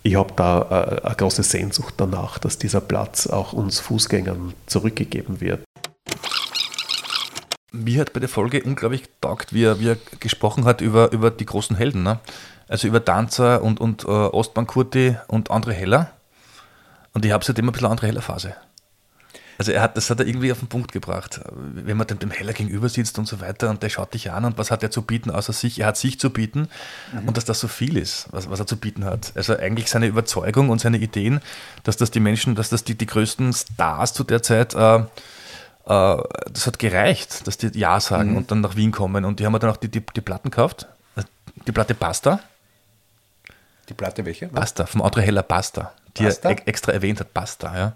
[0.02, 5.40] ich habe da äh, eine große Sehnsucht danach, dass dieser Platz auch uns Fußgängern zurückgegeben
[5.40, 5.65] wird.
[7.72, 11.30] Mir hat bei der Folge unglaublich getaugt, wie er, wie er gesprochen hat über, über
[11.30, 12.02] die großen Helden.
[12.02, 12.20] Ne?
[12.68, 16.12] Also über Danzer und, und äh, Ostbank Kurti und André Heller.
[17.12, 18.54] Und ich habe seitdem ein bisschen andere Heller-Phase.
[19.58, 21.40] Also er hat, das hat er irgendwie auf den Punkt gebracht.
[21.50, 24.44] Wenn man dem, dem Heller gegenüber sitzt und so weiter und der schaut dich an
[24.44, 25.80] und was hat er zu bieten außer sich?
[25.80, 26.68] Er hat sich zu bieten
[27.26, 29.32] und dass das so viel ist, was, was er zu bieten hat.
[29.34, 31.40] Also eigentlich seine Überzeugung und seine Ideen,
[31.84, 35.04] dass das die Menschen, dass das die, die größten Stars zu der Zeit äh,
[35.86, 39.24] das hat gereicht, dass die Ja sagen und dann nach Wien kommen.
[39.24, 40.88] Und die haben mir dann auch die, die, die Platten gekauft.
[41.66, 42.40] Die Platte Basta.
[43.88, 44.48] Die Platte welche?
[44.48, 45.92] Basta, vom André Heller Basta.
[46.16, 46.50] Die Basta?
[46.50, 47.92] er extra erwähnt hat, Basta, ja.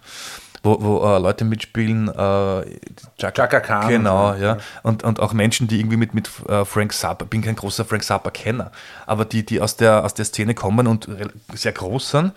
[0.63, 4.59] Wo, wo äh, Leute mitspielen, äh, Chaka, Chaka Khan Genau, und so, ja.
[4.83, 8.05] Und, und auch Menschen, die irgendwie mit, mit äh, Frank Zappa, bin kein großer Frank
[8.05, 8.71] Zappa-Kenner,
[9.07, 11.09] aber die, die aus der, aus der Szene kommen und
[11.55, 12.33] sehr groß sind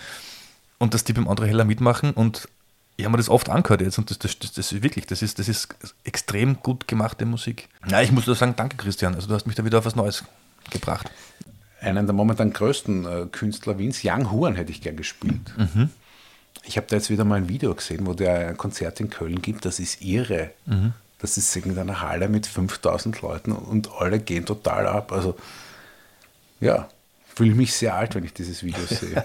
[0.78, 2.47] und dass die beim André Heller mitmachen und
[2.96, 5.22] ich habe mir das oft angehört jetzt und das, das, das, das ist wirklich, das
[5.22, 7.70] ist, das ist extrem gut gemachte Musik.
[7.88, 9.96] Ja, ich muss nur sagen, danke Christian, also du hast mich da wieder auf was
[9.96, 10.24] Neues
[10.70, 11.10] gebracht.
[11.82, 15.54] einen der momentan größten äh, Künstler Wiens, Young Huan, hätte ich gern gespielt.
[15.58, 15.89] Mhm.
[16.66, 19.41] Ich habe da jetzt wieder mal ein Video gesehen, wo der ein Konzert in Köln
[19.41, 19.66] gibt.
[19.66, 20.52] Das ist irre.
[20.66, 20.94] Mhm.
[21.20, 25.12] Das ist in einer Halle mit 5000 Leuten und alle gehen total ab.
[25.12, 25.36] Also,
[26.60, 26.88] ja,
[27.36, 29.24] fühle mich sehr alt, wenn ich dieses Video sehe.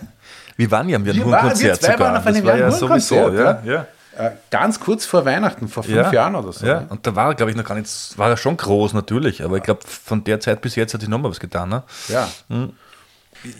[0.57, 2.19] Wir waren ja am Jan Wir Huhn waren- wir Konzert zwei sogar.
[2.19, 3.63] auf einem das war Jan ja sowieso, ja.
[3.65, 3.87] ja.
[4.17, 6.13] äh, ganz kurz vor Weihnachten, vor fünf ja.
[6.13, 6.67] Jahren oder so.
[6.67, 9.45] Ja, und da war er, glaube ich, noch gar nicht, war er schon groß natürlich,
[9.45, 11.69] aber ich glaube, von der Zeit bis jetzt hat sich nochmal was getan.
[11.69, 11.83] Ne?
[12.09, 12.29] Ja.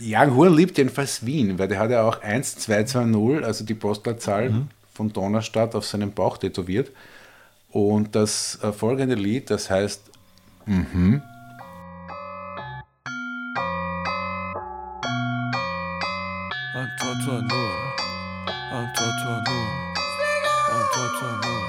[0.03, 4.53] Young Huan liebt jedenfalls Wien, weil der hat ja auch 1220, also die Postleitzahl
[4.93, 6.91] von Donaustadt, auf seinem Bauch tätowiert.
[7.71, 10.03] Und das äh, folgende Lied, das heißt
[10.67, 11.23] Mhm.
[17.31, 17.47] I'm Toto
[21.45, 21.69] Noor.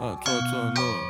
[0.00, 1.00] I'm Toto Noor.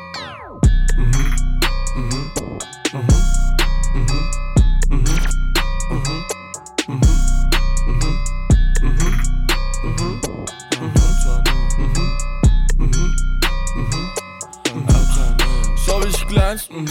[15.77, 16.87] So wie ich glänz, mhm.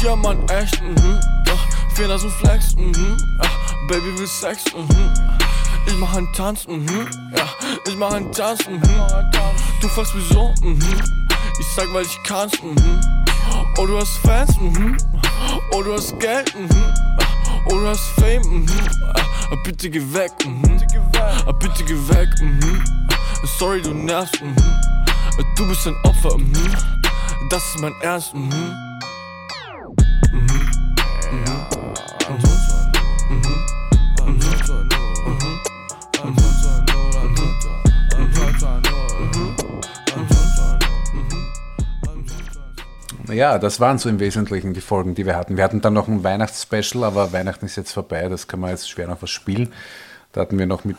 [0.00, 1.20] Diamant echt, mhm.
[1.44, 1.60] Doch,
[1.94, 3.18] Fehler so flex, mhm.
[3.86, 5.37] Baby will Sex, mhm.
[5.88, 7.08] Ich mach einen Tanz, mhm.
[7.34, 7.48] Ja,
[7.86, 8.80] ich mach einen Tanz, mhm.
[9.80, 10.78] Du fragst wieso, mhm.
[11.58, 13.00] Ich sag, weil ich kann's, mhm.
[13.78, 14.96] Oh, du hast Fans, mhm.
[15.72, 16.68] Oh, du hast Geld, mhm.
[17.66, 18.66] Oh, du hast Fame, mhm.
[19.50, 20.80] Ah, bitte geh weg, mhm.
[21.46, 22.84] Ah, bitte geh weg, mhm.
[23.58, 24.54] Sorry, du nervst, mhm.
[25.56, 26.52] Du bist ein Opfer, mhm.
[27.50, 28.52] Das ist mein Ernst, mhm.
[43.28, 45.56] Ja, das waren so im Wesentlichen die Folgen, die wir hatten.
[45.56, 48.88] Wir hatten dann noch ein Weihnachtsspecial, aber Weihnachten ist jetzt vorbei, das kann man jetzt
[48.88, 49.72] schwer noch was spielen.
[50.32, 50.96] Da hatten wir noch mit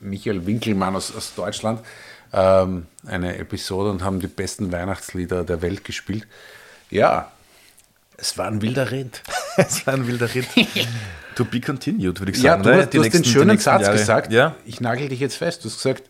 [0.00, 1.80] Michael Winkelmann aus, aus Deutschland
[2.32, 6.26] ähm, eine Episode und haben die besten Weihnachtslieder der Welt gespielt.
[6.90, 7.30] Ja,
[8.16, 9.22] es war ein wilder Ritt.
[9.56, 10.48] Es war ein wilder Ritt.
[11.36, 12.64] to be continued, würde ich Ja, sagen.
[12.64, 12.74] du, ne?
[12.78, 13.96] du hast den nächsten- die schönen Satz Jahre.
[13.96, 14.32] gesagt.
[14.32, 15.64] Ja, Ich nagel dich jetzt fest.
[15.64, 16.02] Du hast gesagt,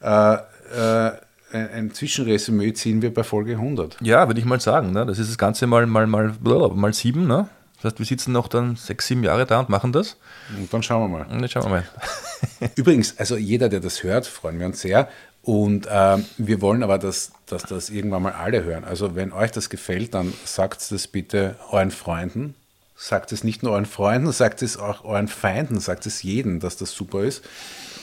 [0.00, 1.12] äh, äh,
[1.52, 3.96] ein, ein Zwischenresümee ziehen wir bei Folge 100.
[4.00, 4.92] Ja, würde ich mal sagen.
[4.92, 5.06] Ne?
[5.06, 7.26] Das ist das Ganze mal, mal, mal, mal sieben.
[7.26, 7.48] Ne?
[7.76, 10.16] Das heißt, wir sitzen noch dann sechs, sieben Jahre da und machen das.
[10.58, 11.26] Und dann schauen wir mal.
[11.30, 11.84] Und jetzt schauen wir mal.
[12.76, 15.08] Übrigens, also jeder, der das hört, freuen wir uns sehr.
[15.42, 18.84] Und ähm, wir wollen aber, dass, dass das irgendwann mal alle hören.
[18.84, 22.54] Also wenn euch das gefällt, dann sagt das bitte euren Freunden.
[22.96, 26.76] Sagt es nicht nur euren Freunden, sagt es auch euren Feinden, sagt es jedem, dass
[26.76, 27.44] das super ist,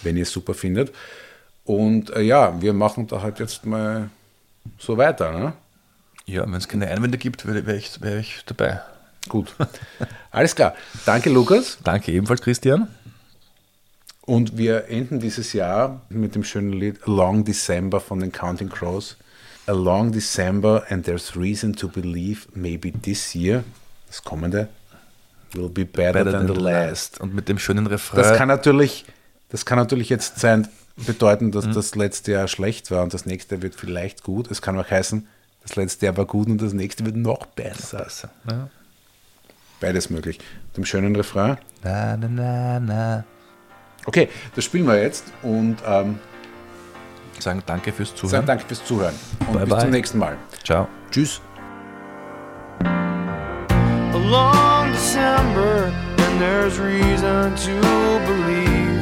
[0.03, 0.93] wenn ihr es super findet.
[1.65, 4.09] Und äh, ja, wir machen da halt jetzt mal
[4.77, 5.31] so weiter.
[5.31, 5.53] Ne?
[6.25, 8.81] Ja, wenn es keine Einwände gibt, wäre wär ich, wär ich dabei.
[9.27, 9.53] Gut.
[10.31, 10.75] Alles klar.
[11.05, 11.79] Danke, Lukas.
[11.83, 12.87] Danke ebenfalls, Christian.
[14.21, 19.17] Und wir enden dieses Jahr mit dem schönen Lied Long December von den Counting Crows.
[19.67, 23.63] A long December and there's reason to believe maybe this year,
[24.07, 24.67] das kommende,
[25.53, 27.19] will be better, than, the last.
[27.19, 28.21] Und mit dem schönen Refrain.
[28.21, 29.05] Das kann natürlich,
[29.49, 33.61] das kann natürlich jetzt sein, bedeuten, dass das letzte Jahr schlecht war und das nächste
[33.61, 34.49] wird vielleicht gut.
[34.49, 35.27] Es kann auch heißen,
[35.61, 38.03] das letzte Jahr war gut und das nächste wird noch besser.
[38.03, 38.29] besser.
[38.49, 38.69] Ja.
[39.81, 40.39] Beides möglich.
[40.67, 41.57] Mit dem schönen Refrain.
[41.83, 43.23] Na, na, na, na.
[44.05, 46.19] Okay, das spielen wir jetzt und ähm,
[47.39, 48.45] Sagen danke fürs sagen Zuhören.
[48.45, 49.15] danke fürs Zuhören.
[49.47, 49.79] Und Bye, bis bye.
[49.81, 50.37] zum nächsten Mal.
[50.63, 50.87] Ciao.
[51.11, 51.41] Tschüss.
[52.81, 57.73] a long December, and there's reason to
[58.25, 58.94] believe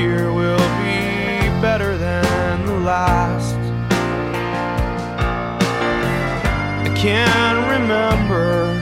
[0.00, 3.56] year will be better than the last.
[6.86, 8.74] I can't remember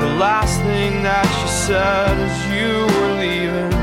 [0.00, 3.74] the last thing that you said as you were leaving.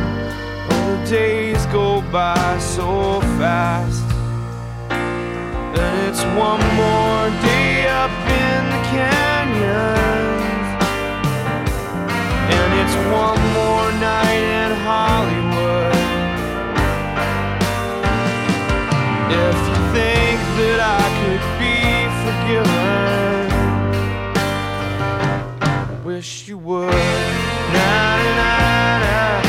[0.71, 4.03] Oh, the days go by so fast.
[4.89, 10.67] And it's one more day up in the canyons.
[12.55, 15.40] And it's one more night in Hollywood.
[19.33, 21.75] If you think that I could be
[22.23, 23.47] forgiven,
[26.03, 26.91] wish you would.
[27.73, 27.91] Na,
[28.39, 28.51] na,
[29.03, 29.40] na,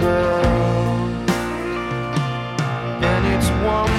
[0.00, 0.44] girl.
[3.02, 3.95] And it's one